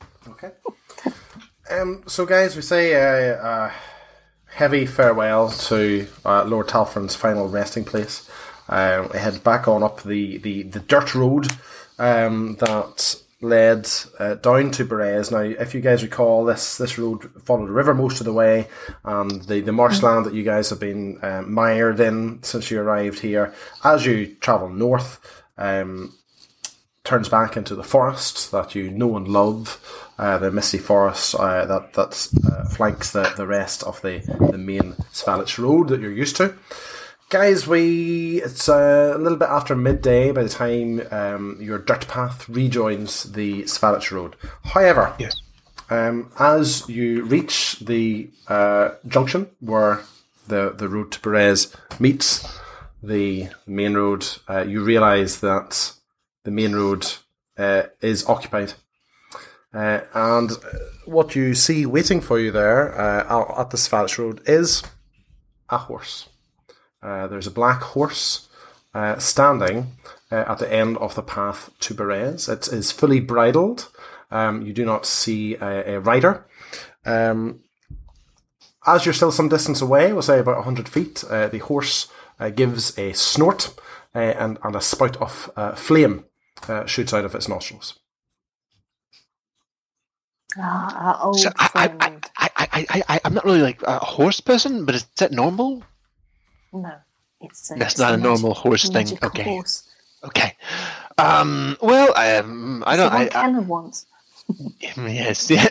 Um, 1.70 2.02
so, 2.09 2.26
guys, 2.26 2.56
we 2.56 2.62
say 2.62 2.94
a 2.94 3.38
uh, 3.38 3.46
uh, 3.46 3.72
heavy 4.46 4.87
farewell 4.87 5.50
to 5.50 6.09
uh, 6.24 6.44
Lord 6.44 6.66
Talfrin's 6.66 7.14
final 7.14 7.48
resting 7.48 7.85
place. 7.85 8.28
Uh, 8.68 9.06
we 9.12 9.18
head 9.18 9.44
back 9.44 9.68
on 9.68 9.85
up 9.85 10.02
the, 10.02 10.38
the, 10.38 10.64
the 10.64 10.80
dirt 10.80 11.14
road 11.14 11.46
um, 12.00 12.56
that 12.56 13.22
led 13.40 13.88
uh, 14.18 14.35
down 14.35 14.72
to 14.72 14.85
Berez. 14.85 15.30
Now, 15.30 15.42
if 15.42 15.72
you 15.72 15.80
guys 15.80 16.02
recall, 16.02 16.44
this 16.44 16.76
this 16.76 16.98
road 16.98 17.30
followed 17.44 17.68
the 17.68 17.72
river 17.72 17.94
most 17.94 18.20
of 18.20 18.26
the 18.26 18.33
way, 18.33 18.66
and 19.04 19.42
the, 19.42 19.61
the 19.61 19.72
marshland 19.72 20.26
that 20.26 20.35
you 20.35 20.42
guys 20.42 20.70
have 20.70 20.80
been 20.80 21.20
um, 21.22 21.52
mired 21.52 22.00
in 22.00 22.42
since 22.42 22.70
you 22.70 22.80
arrived 22.80 23.20
here. 23.20 23.54
As 23.85 24.04
you 24.04 24.35
travel 24.40 24.68
north, 24.68 25.20
um, 25.56 26.12
turns 27.04 27.28
back 27.28 27.56
into 27.56 27.74
the 27.74 27.85
forest 27.85 28.50
that 28.52 28.74
you 28.74 28.90
know 28.90 29.16
and 29.16 29.26
love, 29.28 30.09
uh, 30.20 30.37
the 30.38 30.50
misty 30.50 30.78
forest 30.78 31.35
uh, 31.35 31.64
that 31.64 31.94
that 31.94 32.28
uh, 32.46 32.64
flanks 32.68 33.11
the, 33.12 33.33
the 33.37 33.46
rest 33.46 33.83
of 33.85 34.00
the, 34.02 34.18
the 34.52 34.59
main 34.59 34.92
Svalich 35.12 35.56
road 35.59 35.88
that 35.88 36.00
you're 36.00 36.12
used 36.12 36.37
to. 36.37 36.54
Guys, 37.30 37.66
we 37.66 38.42
it's 38.42 38.68
uh, 38.68 39.12
a 39.16 39.18
little 39.18 39.38
bit 39.38 39.48
after 39.48 39.74
midday 39.74 40.30
by 40.33 40.42
the 40.42 40.48
time 40.48 41.00
um, 41.11 41.56
your 41.61 41.78
dirt 41.78 42.06
path 42.09 42.48
rejoins 42.48 43.33
the 43.33 43.62
Svalich 43.62 44.11
road. 44.11 44.37
However, 44.74 45.14
Yes. 45.18 45.40
um, 45.88 46.30
as 46.38 46.88
you 46.88 47.24
reach 47.24 47.78
the 47.80 48.28
uh, 48.48 48.90
junction 49.06 49.46
where 49.61 50.00
the, 50.48 50.74
the 50.76 50.88
road 50.88 51.12
to 51.12 51.20
Berez 51.20 51.74
meets 52.00 52.46
the 53.02 53.48
main 53.66 53.94
road, 53.94 54.26
uh, 54.48 54.64
you 54.66 54.83
realise 54.85 55.38
that 55.38 55.92
the 56.44 56.50
main 56.50 56.74
road 56.74 57.06
uh, 57.56 57.85
is 58.02 58.26
occupied. 58.26 58.74
Uh, 59.72 60.00
and 60.14 60.50
uh, 60.50 60.56
what 61.04 61.37
you 61.37 61.54
see 61.54 61.87
waiting 61.87 62.20
for 62.20 62.38
you 62.38 62.50
there 62.50 62.98
uh, 62.98 63.61
at 63.61 63.70
the 63.70 63.76
Svalich 63.76 64.18
Road 64.18 64.40
is 64.46 64.83
a 65.68 65.78
horse. 65.78 66.28
Uh, 67.02 67.28
there's 67.28 67.46
a 67.46 67.52
black 67.52 67.80
horse 67.80 68.48
uh, 68.94 69.16
standing 69.18 69.92
uh, 70.33 70.44
at 70.48 70.59
the 70.59 70.72
end 70.72 70.98
of 70.98 71.14
the 71.14 71.22
path 71.22 71.70
to 71.80 71.94
Berez. 71.94 72.48
It 72.48 72.68
is 72.68 72.90
fully 72.90 73.20
bridled. 73.20 73.88
Um, 74.30 74.62
you 74.62 74.72
do 74.72 74.85
not 74.85 75.06
see 75.06 75.54
a, 75.54 75.96
a 75.96 76.00
rider. 76.00 76.46
Um, 77.04 77.61
as 78.87 79.04
you're 79.04 79.14
still 79.14 79.33
some 79.33 79.48
distance 79.48 79.80
away, 79.80 80.12
we'll 80.12 80.22
say 80.22 80.40
about 80.40 80.56
100 80.56 80.88
feet, 80.88 81.16
the 81.16 81.59
horse 81.59 82.09
gives 82.54 82.98
a 82.98 83.12
snort 83.12 83.74
and, 84.14 84.59
and 84.64 84.74
a 84.74 84.80
spout 84.80 85.18
of 85.18 85.78
flame 85.78 86.24
shoots 86.87 87.12
out 87.12 87.26
of 87.26 87.35
its 87.35 87.46
nostrils. 87.46 87.98
Ah, 90.62 91.18
our 91.18 91.26
old 91.26 91.40
So 91.40 91.50
I, 91.58 91.70
I. 92.00 92.18
I, 92.36 92.50
I, 92.56 92.86
I, 92.90 93.02
I, 93.08 93.20
I'm 93.24 93.34
not 93.34 93.44
really 93.44 93.62
like 93.62 93.82
a 93.82 93.98
horse 93.98 94.40
person, 94.40 94.84
but 94.84 94.94
is 94.94 95.04
that 95.16 95.32
normal? 95.32 95.82
No, 96.72 96.92
it's 97.40 97.70
a, 97.70 97.74
That's 97.74 97.94
it's 97.94 98.00
not 98.00 98.14
a 98.14 98.16
magic- 98.18 98.24
normal 98.24 98.54
horse 98.54 98.88
thing. 98.88 99.18
Okay. 99.22 99.42
Horse. 99.44 99.88
Okay. 100.24 100.54
Um. 101.18 101.76
Well, 101.80 102.12
I, 102.16 102.36
um, 102.36 102.84
I 102.86 102.96
don't. 102.96 103.12
I, 103.12 103.22
I, 103.24 103.28
Keller 103.28 103.60
wants. 103.62 104.06
yes. 104.96 105.50
Yeah. 105.50 105.68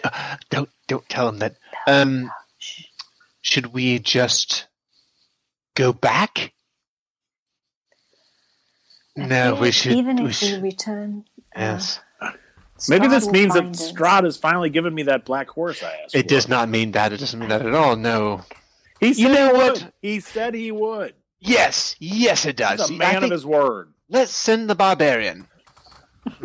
Don't 0.50 0.70
don't 0.88 1.08
tell 1.10 1.30
him 1.30 1.40
that. 1.40 1.56
Um. 1.88 2.32
Should 3.42 3.68
we 3.68 4.00
just 4.00 4.68
go 5.76 5.94
back? 5.94 6.54
I 9.18 9.26
No, 9.26 9.56
we 9.56 9.72
should. 9.72 9.94
Even 9.94 10.18
we 10.24 10.30
if 10.30 10.36
should. 10.36 10.62
we 10.62 10.70
return, 10.70 11.26
uh, 11.56 11.80
yes. 12.80 12.90
Maybe 12.90 13.08
this 13.08 13.28
means 13.30 13.54
that 13.54 13.64
find 13.64 13.76
us. 13.76 13.92
Strahd 13.92 14.24
has 14.24 14.38
finally 14.38 14.70
given 14.70 14.94
me 14.94 15.04
that 15.04 15.26
black 15.26 15.50
horse 15.50 15.84
I 15.84 15.94
asked 16.04 16.16
It 16.16 16.24
for. 16.24 16.28
does 16.30 16.48
not 16.48 16.70
mean 16.70 16.92
that. 16.92 17.12
It 17.14 17.20
doesn't 17.20 17.40
mean 17.40 17.50
that 17.50 17.66
at 17.66 17.74
all. 17.74 17.96
No. 17.96 18.42
He 19.00 19.14
said 19.14 19.22
You 19.22 19.30
know 19.34 19.48
he 19.48 19.54
what? 19.54 19.74
would. 19.84 19.94
He 20.02 20.20
said 20.20 20.54
he 20.54 20.72
would. 20.72 21.14
Yes. 21.40 21.96
Yes, 22.00 22.46
it 22.46 22.58
does. 22.58 22.82
He's 22.90 22.92
a 23.00 23.04
I 23.06 23.14
man 23.14 23.24
of 23.24 23.32
his 23.32 23.46
word. 23.46 23.94
Let's 24.10 24.32
send 24.32 24.70
the 24.70 24.76
barbarian. 24.76 25.48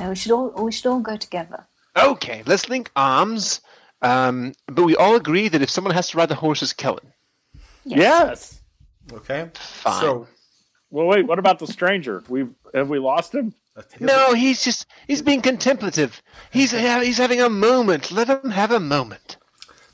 No, 0.00 0.08
we 0.08 0.16
should 0.16 0.32
all 0.32 0.50
we 0.50 0.72
should 0.72 0.88
all 0.90 0.98
go 1.00 1.16
together. 1.16 1.66
Okay, 1.96 2.42
let's 2.46 2.68
link 2.68 2.90
arms. 2.96 3.60
Um, 4.02 4.52
but 4.66 4.82
we 4.82 4.96
all 4.96 5.14
agree 5.14 5.48
that 5.48 5.62
if 5.62 5.70
someone 5.70 5.94
has 5.94 6.08
to 6.10 6.18
ride 6.18 6.28
the 6.28 6.34
horse, 6.34 6.62
it's 6.62 6.72
Kellen. 6.72 7.12
Yes. 7.84 8.60
Okay. 9.12 9.50
Fine. 9.54 10.00
So, 10.00 10.26
Well, 10.90 11.06
wait. 11.06 11.26
What 11.26 11.38
about 11.38 11.60
the 11.60 11.66
stranger? 11.68 12.22
We've 12.28 12.52
have 12.74 12.88
we 12.88 12.98
lost 12.98 13.32
him? 13.34 13.54
No, 14.00 14.34
he's 14.34 14.62
just 14.62 14.86
he's 15.06 15.22
being 15.22 15.40
contemplative. 15.40 16.22
He's 16.50 16.70
he's 16.70 17.18
having 17.18 17.40
a 17.40 17.48
moment. 17.48 18.12
Let 18.12 18.28
him 18.28 18.50
have 18.50 18.70
a 18.70 18.80
moment. 18.80 19.36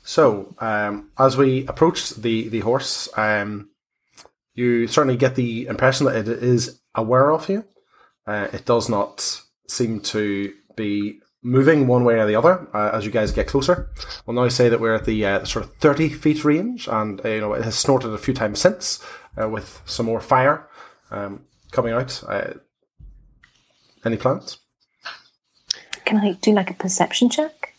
So, 0.03 0.55
um, 0.59 1.11
as 1.17 1.37
we 1.37 1.65
approach 1.67 2.11
the 2.11 2.49
the 2.49 2.59
horse, 2.59 3.09
um, 3.17 3.69
you 4.53 4.87
certainly 4.87 5.17
get 5.17 5.35
the 5.35 5.67
impression 5.67 6.05
that 6.05 6.15
it 6.15 6.27
is 6.27 6.79
aware 6.95 7.31
of 7.31 7.49
you. 7.49 7.65
Uh, 8.27 8.47
it 8.53 8.65
does 8.65 8.89
not 8.89 9.41
seem 9.67 9.99
to 10.01 10.53
be 10.75 11.19
moving 11.43 11.87
one 11.87 12.03
way 12.03 12.19
or 12.19 12.27
the 12.27 12.35
other 12.35 12.67
uh, 12.75 12.91
as 12.93 13.03
you 13.03 13.11
guys 13.11 13.31
get 13.31 13.47
closer. 13.47 13.89
We'll 14.25 14.35
now 14.35 14.47
say 14.49 14.69
that 14.69 14.79
we're 14.79 14.95
at 14.95 15.05
the 15.05 15.25
uh, 15.25 15.43
sort 15.45 15.65
of 15.65 15.75
thirty 15.75 16.09
feet 16.09 16.43
range, 16.45 16.87
and 16.87 17.23
uh, 17.25 17.29
you 17.29 17.41
know 17.41 17.53
it 17.53 17.63
has 17.63 17.75
snorted 17.75 18.13
a 18.13 18.17
few 18.17 18.33
times 18.33 18.59
since 18.59 19.03
uh, 19.41 19.49
with 19.49 19.81
some 19.85 20.05
more 20.05 20.21
fire 20.21 20.67
um, 21.09 21.45
coming 21.71 21.93
out. 21.93 22.23
Any 24.03 24.17
plans? 24.17 24.57
Can 26.05 26.17
I 26.17 26.33
do 26.33 26.51
like 26.53 26.69
a 26.69 26.73
perception 26.73 27.29
check? 27.29 27.73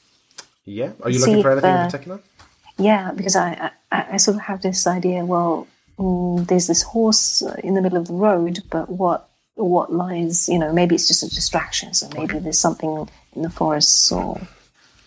Yeah. 0.65 0.93
Are 1.03 1.11
you 1.11 1.19
See 1.19 1.27
looking 1.31 1.43
for 1.43 1.51
if, 1.51 1.65
anything 1.65 1.71
in 1.71 1.77
uh, 1.77 1.87
particular? 1.87 2.21
Yeah, 2.79 3.13
because 3.13 3.37
I, 3.37 3.71
I, 3.91 4.07
I 4.13 4.17
sort 4.17 4.37
of 4.37 4.43
have 4.43 4.63
this 4.63 4.87
idea. 4.87 5.25
Well, 5.25 5.67
mm, 5.99 6.47
there's 6.47 6.67
this 6.67 6.83
horse 6.83 7.43
in 7.63 7.75
the 7.75 7.83
middle 7.83 7.99
of 7.99 8.07
the 8.09 8.15
road, 8.15 8.61
but 8.71 8.89
what 8.89 9.29
what 9.55 9.93
lies? 9.93 10.49
You 10.49 10.59
know, 10.59 10.73
maybe 10.73 10.95
it's 10.95 11.09
just 11.09 11.23
a 11.23 11.29
distraction. 11.29 11.93
So 11.95 12.09
maybe 12.17 12.39
there's 12.39 12.59
something 12.59 13.09
in 13.35 13.43
the 13.43 13.51
forest. 13.51 14.11
or 14.13 14.41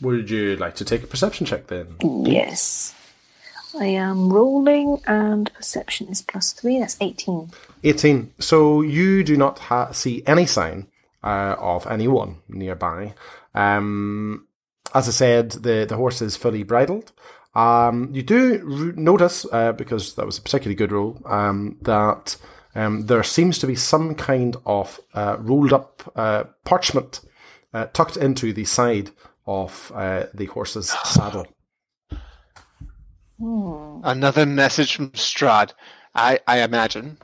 Would 0.01 0.29
you 0.29 0.55
like 0.57 0.75
to 0.75 0.85
take 0.85 1.03
a 1.03 1.07
perception 1.07 1.45
check 1.45 1.67
then? 1.67 1.95
yes. 2.01 2.93
I 3.77 3.87
am 3.87 4.31
rolling, 4.31 5.01
and 5.05 5.51
perception 5.53 6.07
is 6.07 6.21
plus 6.21 6.53
three. 6.53 6.79
That's 6.79 6.95
eighteen. 7.01 7.51
18. 7.83 8.33
So 8.39 8.81
you 8.81 9.23
do 9.23 9.35
not 9.35 9.59
ha- 9.59 9.91
see 9.91 10.23
any 10.25 10.45
sign 10.45 10.87
uh, 11.25 11.55
of 11.59 11.87
anyone 11.87 12.37
nearby. 12.47 13.13
Um, 13.53 14.47
as 14.93 15.07
I 15.07 15.11
said, 15.11 15.51
the, 15.51 15.85
the 15.87 15.97
horse 15.97 16.21
is 16.21 16.37
fully 16.37 16.63
bridled. 16.63 17.11
Um, 17.55 18.09
you 18.13 18.21
do 18.21 18.61
r- 18.63 18.93
notice, 19.01 19.45
uh, 19.51 19.71
because 19.71 20.15
that 20.15 20.25
was 20.25 20.37
a 20.37 20.41
particularly 20.41 20.75
good 20.75 20.91
rule, 20.91 21.21
um, 21.25 21.77
that 21.81 22.37
um, 22.75 23.05
there 23.07 23.23
seems 23.23 23.57
to 23.59 23.67
be 23.67 23.75
some 23.75 24.15
kind 24.15 24.57
of 24.65 24.99
uh, 25.13 25.37
rolled 25.39 25.73
up 25.73 26.11
uh, 26.15 26.43
parchment 26.65 27.21
uh, 27.73 27.87
tucked 27.93 28.17
into 28.17 28.53
the 28.53 28.65
side 28.65 29.11
of 29.47 29.91
uh, 29.95 30.25
the 30.33 30.45
horse's 30.45 30.89
saddle. 31.05 31.47
Another 33.39 34.45
message 34.45 34.95
from 34.95 35.11
Strahd. 35.11 35.73
I 36.13 36.39
I 36.47 36.61
imagine. 36.61 37.17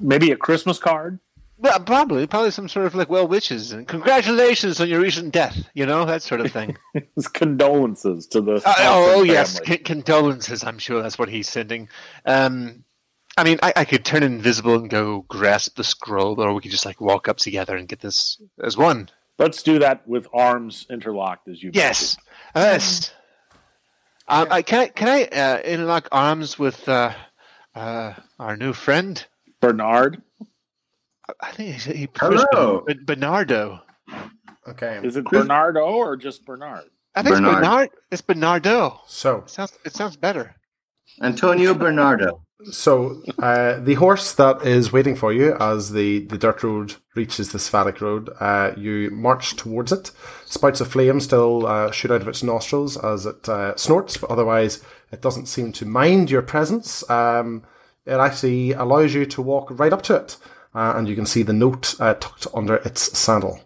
Maybe 0.00 0.32
a 0.32 0.36
Christmas 0.36 0.78
card. 0.78 1.20
Well, 1.56 1.80
probably 1.80 2.26
probably 2.26 2.50
some 2.50 2.68
sort 2.68 2.86
of 2.86 2.94
like 2.94 3.08
well 3.08 3.28
wishes 3.28 3.72
and 3.72 3.86
congratulations 3.86 4.80
on 4.80 4.88
your 4.88 5.00
recent 5.00 5.32
death. 5.32 5.68
You 5.74 5.86
know 5.86 6.04
that 6.04 6.22
sort 6.22 6.40
of 6.40 6.52
thing. 6.52 6.76
His 7.14 7.28
condolences 7.28 8.26
to 8.28 8.40
the. 8.40 8.54
Uh, 8.54 8.74
oh, 8.78 9.12
oh, 9.16 9.22
yes, 9.22 9.58
family. 9.58 9.78
con- 9.78 9.84
condolences. 9.84 10.64
I'm 10.64 10.78
sure 10.78 11.00
that's 11.02 11.18
what 11.18 11.28
he's 11.28 11.48
sending. 11.48 11.88
Um, 12.26 12.84
I 13.36 13.44
mean, 13.44 13.58
I, 13.62 13.72
I 13.76 13.84
could 13.84 14.04
turn 14.04 14.22
invisible 14.22 14.74
and 14.74 14.90
go 14.90 15.22
grasp 15.28 15.76
the 15.76 15.84
scroll, 15.84 16.40
or 16.40 16.52
we 16.54 16.60
could 16.60 16.70
just 16.70 16.86
like 16.86 17.00
walk 17.00 17.28
up 17.28 17.38
together 17.38 17.76
and 17.76 17.88
get 17.88 18.00
this 18.00 18.40
as 18.62 18.76
one. 18.76 19.08
Let's 19.38 19.62
do 19.62 19.78
that 19.80 20.06
with 20.06 20.28
arms 20.32 20.86
interlocked, 20.90 21.48
as 21.48 21.62
you. 21.62 21.70
Yes, 21.72 22.16
yes. 22.54 23.12
Um, 24.26 24.48
I, 24.50 24.62
can 24.62 24.80
I 24.80 24.88
can 24.88 25.08
I 25.08 25.24
uh, 25.24 25.60
interlock 25.62 26.08
arms 26.10 26.58
with 26.58 26.88
uh, 26.88 27.14
uh, 27.74 28.14
our 28.38 28.56
new 28.56 28.72
friend? 28.72 29.24
Bernard. 29.60 30.22
I 31.40 31.52
think 31.52 31.76
he, 31.76 31.92
he 31.94 32.08
Hello. 32.18 32.82
Ben- 32.86 33.04
Bernardo. 33.04 33.80
Okay. 34.68 35.00
Is 35.02 35.16
it 35.16 35.24
Bernardo 35.26 35.80
or 35.80 36.16
just 36.16 36.44
Bernard? 36.44 36.84
I 37.14 37.22
think 37.22 37.36
Bernard. 37.36 37.52
it's 37.52 37.60
Bernard. 37.60 37.90
It's 38.10 38.22
Bernardo. 38.22 39.00
So, 39.06 39.38
It 39.38 39.50
sounds 39.50 39.78
it 39.84 39.92
sounds 39.94 40.16
better. 40.16 40.56
Antonio 41.22 41.74
Bernardo. 41.74 42.40
So 42.70 43.22
uh, 43.40 43.78
the 43.80 43.94
horse 43.94 44.32
that 44.34 44.64
is 44.64 44.92
waiting 44.92 45.16
for 45.16 45.32
you 45.32 45.54
as 45.60 45.92
the, 45.92 46.20
the 46.20 46.38
dirt 46.38 46.62
road 46.62 46.94
reaches 47.14 47.52
the 47.52 47.58
Svalich 47.58 48.00
road, 48.00 48.30
uh, 48.40 48.72
you 48.76 49.10
march 49.10 49.54
towards 49.56 49.92
it. 49.92 50.12
Spouts 50.46 50.80
of 50.80 50.88
flame 50.88 51.20
still 51.20 51.66
uh, 51.66 51.90
shoot 51.90 52.10
out 52.10 52.22
of 52.22 52.28
its 52.28 52.42
nostrils 52.42 52.96
as 52.96 53.26
it 53.26 53.48
uh, 53.48 53.76
snorts, 53.76 54.16
but 54.16 54.30
otherwise 54.30 54.82
it 55.12 55.20
doesn't 55.20 55.46
seem 55.46 55.72
to 55.72 55.84
mind 55.84 56.30
your 56.30 56.42
presence. 56.42 57.08
Um, 57.10 57.64
it 58.06 58.12
actually 58.14 58.72
allows 58.72 59.12
you 59.14 59.26
to 59.26 59.42
walk 59.42 59.68
right 59.78 59.92
up 59.92 60.02
to 60.02 60.16
it, 60.16 60.36
uh, 60.74 60.94
and 60.96 61.08
you 61.08 61.14
can 61.14 61.26
see 61.26 61.42
the 61.42 61.52
note 61.52 61.94
uh, 62.00 62.14
tucked 62.14 62.46
under 62.54 62.76
its 62.76 63.16
saddle. 63.16 63.60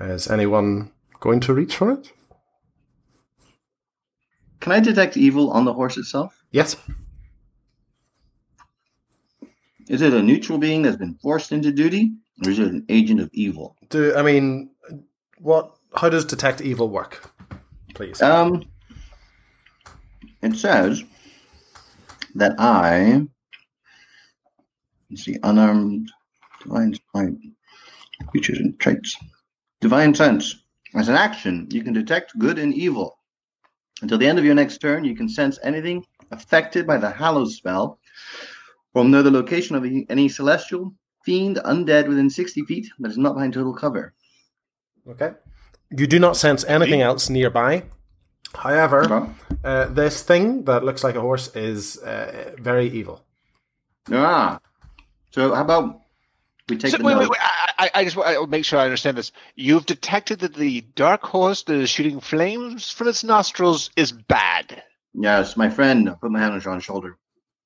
Is 0.00 0.30
anyone 0.30 0.92
going 1.20 1.40
to 1.40 1.54
reach 1.54 1.76
for 1.76 1.92
it? 1.92 2.12
Can 4.60 4.72
I 4.72 4.80
detect 4.80 5.16
evil 5.16 5.50
on 5.50 5.64
the 5.64 5.72
horse 5.72 5.96
itself? 5.96 6.34
Yes. 6.50 6.76
Is 9.88 10.02
it 10.02 10.14
a 10.14 10.22
neutral 10.22 10.58
being 10.58 10.82
that's 10.82 10.96
been 10.96 11.18
forced 11.22 11.50
into 11.52 11.72
duty, 11.72 12.12
or 12.44 12.50
is 12.50 12.58
it 12.58 12.68
an 12.68 12.84
agent 12.88 13.20
of 13.20 13.30
evil? 13.32 13.76
Do 13.88 14.14
I 14.14 14.22
mean 14.22 14.70
what? 15.38 15.74
How 15.96 16.08
does 16.08 16.24
detect 16.24 16.60
evil 16.60 16.88
work? 16.88 17.32
Please. 17.94 18.22
Um, 18.22 18.64
it 20.42 20.56
says 20.56 21.02
that 22.34 22.54
I 22.58 23.26
let's 25.10 25.24
see, 25.24 25.36
unarmed 25.42 26.10
divine 26.62 26.94
spite. 26.94 27.34
Features 28.32 28.58
and 28.58 28.78
traits. 28.78 29.16
Divine 29.80 30.14
sense. 30.14 30.62
As 30.94 31.08
an 31.08 31.14
action, 31.14 31.66
you 31.70 31.82
can 31.82 31.92
detect 31.92 32.38
good 32.38 32.58
and 32.58 32.74
evil. 32.74 33.18
Until 34.02 34.18
the 34.18 34.26
end 34.26 34.38
of 34.38 34.44
your 34.44 34.54
next 34.54 34.78
turn, 34.78 35.04
you 35.04 35.14
can 35.14 35.28
sense 35.28 35.58
anything 35.62 36.04
affected 36.30 36.86
by 36.86 36.96
the 36.96 37.10
Hallows 37.10 37.56
spell, 37.56 37.98
or 38.94 39.04
know 39.04 39.22
the 39.22 39.30
location 39.30 39.76
of 39.76 39.84
any 39.84 40.28
celestial, 40.28 40.92
fiend, 41.24 41.56
undead 41.64 42.08
within 42.08 42.30
60 42.30 42.62
feet 42.62 42.88
that 42.98 43.10
is 43.10 43.18
not 43.18 43.34
behind 43.34 43.54
total 43.54 43.74
cover. 43.74 44.14
Okay. 45.08 45.32
You 45.90 46.06
do 46.06 46.18
not 46.18 46.36
sense 46.36 46.64
anything 46.64 47.00
else 47.02 47.28
nearby. 47.30 47.84
However, 48.54 49.28
uh, 49.64 49.86
this 49.86 50.22
thing 50.22 50.64
that 50.64 50.84
looks 50.84 51.04
like 51.04 51.14
a 51.14 51.20
horse 51.20 51.54
is 51.54 51.98
uh, 51.98 52.52
very 52.58 52.88
evil. 52.88 53.24
Ah. 54.10 54.60
So 55.30 55.54
how 55.54 55.62
about 55.62 56.00
we 56.68 56.76
take 56.76 56.92
So, 56.92 56.98
the 56.98 57.04
wait, 57.04 57.18
wait, 57.18 57.28
wait. 57.28 57.40
I, 57.40 57.72
I, 57.78 57.90
I 57.94 58.04
just 58.04 58.16
want 58.16 58.28
to 58.28 58.46
make 58.46 58.64
sure 58.64 58.78
I 58.78 58.84
understand 58.84 59.16
this. 59.16 59.32
You've 59.56 59.86
detected 59.86 60.40
that 60.40 60.54
the 60.54 60.82
dark 60.94 61.22
horse 61.22 61.62
that 61.64 61.74
is 61.74 61.90
shooting 61.90 62.20
flames 62.20 62.90
from 62.90 63.08
its 63.08 63.24
nostrils 63.24 63.90
is 63.96 64.12
bad. 64.12 64.82
Yes, 65.14 65.56
my 65.56 65.68
friend. 65.68 66.08
I 66.08 66.14
put 66.14 66.30
my 66.30 66.38
hand 66.38 66.54
on 66.54 66.60
Sean's 66.60 66.84
shoulder. 66.84 67.18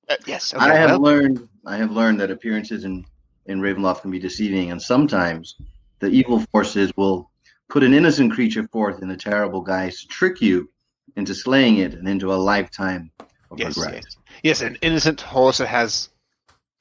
Uh, 0.09 0.15
yes. 0.25 0.53
Okay, 0.53 0.63
I 0.63 0.75
have 0.75 0.91
well, 0.91 1.01
learned. 1.01 1.47
I 1.65 1.77
have 1.77 1.91
learned 1.91 2.19
that 2.19 2.31
appearances 2.31 2.83
in 2.83 3.05
in 3.47 3.61
Ravenloft 3.61 4.01
can 4.01 4.11
be 4.11 4.19
deceiving, 4.19 4.71
and 4.71 4.81
sometimes 4.81 5.55
the 5.99 6.07
evil 6.07 6.39
forces 6.51 6.91
will 6.97 7.29
put 7.69 7.83
an 7.83 7.93
innocent 7.93 8.31
creature 8.31 8.67
forth 8.67 9.01
in 9.01 9.11
a 9.11 9.17
terrible 9.17 9.61
guise 9.61 10.01
to 10.01 10.07
trick 10.07 10.41
you 10.41 10.69
into 11.15 11.33
slaying 11.33 11.77
it 11.77 11.93
and 11.93 12.07
into 12.07 12.33
a 12.33 12.35
lifetime 12.35 13.11
of 13.51 13.59
yes, 13.59 13.77
regret. 13.77 13.95
yes, 13.95 14.17
yes. 14.43 14.61
An 14.61 14.77
innocent 14.81 15.21
horse 15.21 15.59
that 15.59 15.67
has 15.67 16.09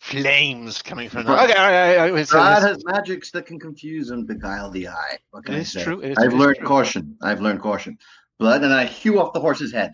flames 0.04 0.82
coming 0.82 1.08
from. 1.08 1.22
Okay, 1.22 1.30
all 1.30 1.36
right, 1.38 1.52
all 1.54 1.68
right, 1.70 1.98
all 1.98 2.12
right. 2.14 2.28
So 2.28 2.36
God 2.36 2.56
this- 2.62 2.64
has 2.70 2.84
magics 2.84 3.30
that 3.32 3.46
can 3.46 3.58
confuse 3.58 4.10
and 4.10 4.26
beguile 4.26 4.70
the 4.70 4.88
eye. 4.88 5.18
What 5.30 5.44
can 5.46 5.54
It 5.54 5.58
I 5.58 5.60
is 5.60 5.72
say? 5.72 5.82
true, 5.84 6.00
it 6.00 6.10
is- 6.12 6.18
I've 6.18 6.26
it 6.26 6.34
is 6.34 6.40
learned 6.40 6.56
true. 6.58 6.66
caution. 6.66 7.16
I've 7.22 7.40
learned 7.40 7.60
caution. 7.62 7.98
Blood, 8.38 8.64
and 8.64 8.72
I 8.72 8.84
hew 8.84 9.20
off 9.20 9.32
the 9.32 9.40
horse's 9.40 9.72
head. 9.72 9.92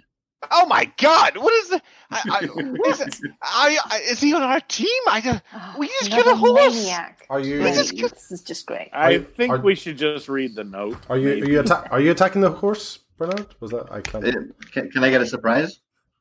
Oh 0.51 0.64
my 0.66 0.90
God! 0.96 1.37
What 1.37 1.53
is 1.53 1.68
the? 1.68 1.83
I, 2.11 2.20
I, 2.31 2.38
is, 2.88 3.01
it, 3.01 3.31
I, 3.42 3.79
I, 3.85 3.99
is 4.11 4.20
he 4.20 4.33
on 4.35 4.42
our 4.42 4.61
team? 4.61 4.88
I 5.09 5.20
just. 5.20 5.42
Oh, 5.55 5.75
We 5.79 5.87
just 5.88 6.07
another 6.07 6.23
killed 6.23 6.35
a 6.35 6.37
horse. 6.37 6.75
Maniac. 6.77 7.27
Are 7.29 7.40
you 7.40 7.62
This 7.62 7.79
is 7.79 7.90
This 7.90 8.33
is 8.33 8.42
just 8.42 8.64
great. 8.66 8.88
I 8.94 9.14
Are- 9.16 9.18
think 9.18 9.53
are- 9.53 9.59
we 9.61 9.75
should 9.75 9.99
just 9.99 10.29
read 10.31 10.55
the 10.55 10.64
note. 10.64 10.96
are 11.11 11.18
you 11.18 11.31
are 11.33 11.35
you, 11.46 11.61
atta- 11.61 11.90
are 11.90 12.01
you 12.01 12.11
attacking 12.11 12.40
the 12.40 12.51
horse, 12.51 13.01
Bernard? 13.18 13.55
Was 13.61 13.70
that 13.73 13.92
I 13.92 14.01
can't? 14.01 14.25
Uh, 14.27 14.33
Can, 14.73 14.90
can 14.90 15.05
I 15.05 15.11
get 15.11 15.20
a 15.20 15.27
surprise? 15.27 15.81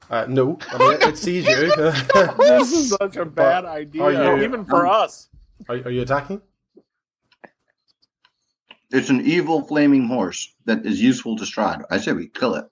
Uh, 0.09 0.25
no, 0.27 0.57
I 0.71 0.77
mean 0.77 0.93
it, 0.93 1.03
it 1.03 1.17
sees 1.17 1.45
you. 1.45 1.67
this 2.39 2.71
is 2.71 2.89
such 2.89 3.15
a 3.15 3.25
bad 3.25 3.65
idea, 3.65 4.01
are 4.01 4.37
you- 4.37 4.43
even 4.43 4.65
for 4.65 4.87
us. 4.87 5.29
are, 5.67 5.75
are 5.75 5.91
you 5.91 6.01
attacking? 6.01 6.41
It's 8.91 9.09
an 9.09 9.21
evil 9.21 9.61
flaming 9.67 10.07
horse 10.07 10.51
that 10.65 10.83
is 10.83 10.99
useful 10.99 11.37
to 11.37 11.43
Strahd. 11.43 11.83
I 11.91 11.99
say 11.99 12.11
we 12.13 12.27
kill 12.27 12.55
it. 12.55 12.65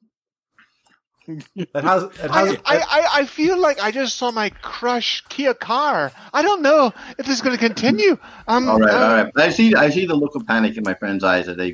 It 1.27 1.69
has 1.75 2.03
it 2.03 2.31
has 2.31 2.31
I, 2.31 2.57
I, 2.65 2.77
I, 2.77 3.07
I 3.15 3.25
feel 3.25 3.59
like 3.59 3.83
I 3.83 3.91
just 3.91 4.17
saw 4.17 4.31
my 4.31 4.49
crush 4.49 5.23
Kia 5.27 5.53
car. 5.53 6.11
I 6.33 6.41
don't 6.41 6.61
know 6.61 6.93
if 7.19 7.25
this 7.25 7.35
is 7.35 7.41
going 7.41 7.55
to 7.55 7.59
continue. 7.63 8.17
Um, 8.47 8.69
All 8.69 8.79
right, 8.79 8.93
all 8.93 9.23
right. 9.25 9.31
I 9.35 9.49
see. 9.49 9.75
I 9.75 9.89
see 9.89 10.05
the 10.05 10.15
look 10.15 10.35
of 10.35 10.47
panic 10.47 10.77
in 10.77 10.83
my 10.85 10.93
friend's 10.93 11.25
eyes 11.25 11.49
as 11.49 11.57
they 11.57 11.73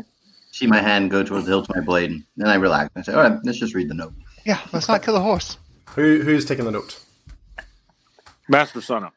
see 0.51 0.65
my 0.65 0.81
hand 0.81 1.11
go 1.11 1.23
towards 1.23 1.45
the 1.45 1.51
hilt 1.51 1.69
of 1.69 1.75
my 1.75 1.81
blade, 1.81 2.09
and 2.09 2.23
then 2.35 2.47
I 2.47 2.55
relax. 2.55 2.89
I 2.95 3.03
say, 3.03 3.13
"All 3.13 3.21
right, 3.21 3.37
let's 3.43 3.59
just 3.59 3.75
read 3.75 3.89
the 3.89 3.93
note." 3.93 4.13
Yeah, 4.45 4.59
let's 4.71 4.87
not 4.87 5.03
kill 5.03 5.13
the 5.13 5.21
horse. 5.21 5.57
who 5.95 6.21
who's 6.21 6.45
taking 6.45 6.65
the 6.65 6.71
note? 6.71 6.99
Master 8.49 8.81
Sona. 8.81 9.11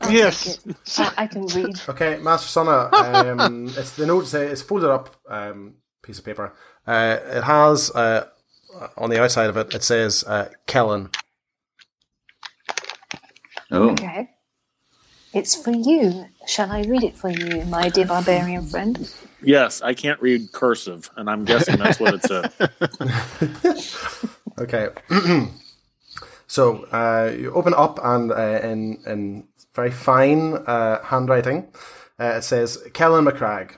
Oh, 0.00 0.08
Yes. 0.08 0.58
I, 0.98 1.12
I 1.18 1.26
can 1.26 1.46
read. 1.46 1.78
Okay, 1.88 2.18
Master 2.18 2.48
Sona. 2.48 2.88
Um, 2.94 3.66
it's 3.76 3.92
the 3.92 4.06
note. 4.06 4.32
It's 4.32 4.62
folded 4.62 4.90
up 4.90 5.16
um, 5.28 5.74
piece 6.02 6.18
of 6.18 6.24
paper. 6.24 6.54
Uh, 6.86 7.18
it 7.22 7.44
has 7.44 7.90
uh, 7.90 8.26
on 8.96 9.10
the 9.10 9.20
outside 9.22 9.50
of 9.50 9.56
it. 9.58 9.74
It 9.74 9.82
says 9.82 10.24
uh, 10.24 10.48
Kellen. 10.66 11.10
Oh, 13.70 13.90
Okay. 13.90 14.30
It's 15.32 15.54
for 15.54 15.70
you. 15.70 16.26
Shall 16.48 16.72
I 16.72 16.82
read 16.82 17.04
it 17.04 17.16
for 17.16 17.28
you, 17.30 17.64
my 17.66 17.88
dear 17.88 18.06
barbarian 18.06 18.66
friend? 18.66 19.08
Yes, 19.42 19.80
I 19.80 19.94
can't 19.94 20.20
read 20.20 20.50
cursive, 20.50 21.08
and 21.16 21.30
I'm 21.30 21.44
guessing 21.44 21.76
that's 21.78 22.00
what 22.00 22.14
it 22.14 22.22
said. 22.24 22.50
Okay. 24.60 24.88
so 26.46 26.84
uh, 26.92 27.32
you 27.36 27.52
open 27.54 27.72
up, 27.74 27.98
and 28.02 28.30
uh, 28.30 28.60
in 28.62 28.98
in 29.06 29.48
very 29.74 29.90
fine 29.90 30.54
uh, 30.66 31.02
handwriting, 31.02 31.68
uh, 32.20 32.36
it 32.36 32.42
says 32.42 32.78
Kellen 32.92 33.24
McCragg. 33.24 33.76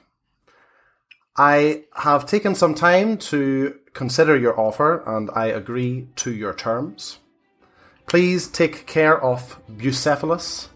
I 1.37 1.85
have 1.95 2.27
taken 2.27 2.55
some 2.55 2.75
time 2.75 3.17
to 3.31 3.79
consider 3.95 4.37
your 4.37 4.59
offer, 4.59 5.03
and 5.07 5.31
I 5.35 5.47
agree 5.47 6.09
to 6.17 6.33
your 6.33 6.53
terms. 6.53 7.19
Please 8.07 8.49
take 8.49 8.87
care 8.87 9.23
of 9.23 9.59
Bucephalus. 9.71 10.69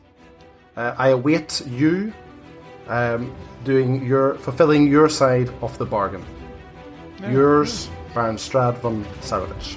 Uh, 0.76 0.94
I 0.96 1.08
await 1.08 1.66
you 1.66 2.12
um, 2.88 3.34
doing 3.64 4.06
your 4.06 4.36
fulfilling 4.36 4.86
your 4.86 5.08
side 5.08 5.50
of 5.60 5.76
the 5.78 5.84
bargain. 5.84 6.24
Yours, 7.28 7.88
Baron 8.14 8.36
Strahd 8.36 8.78
von 8.78 9.04
Zarovich. 9.22 9.76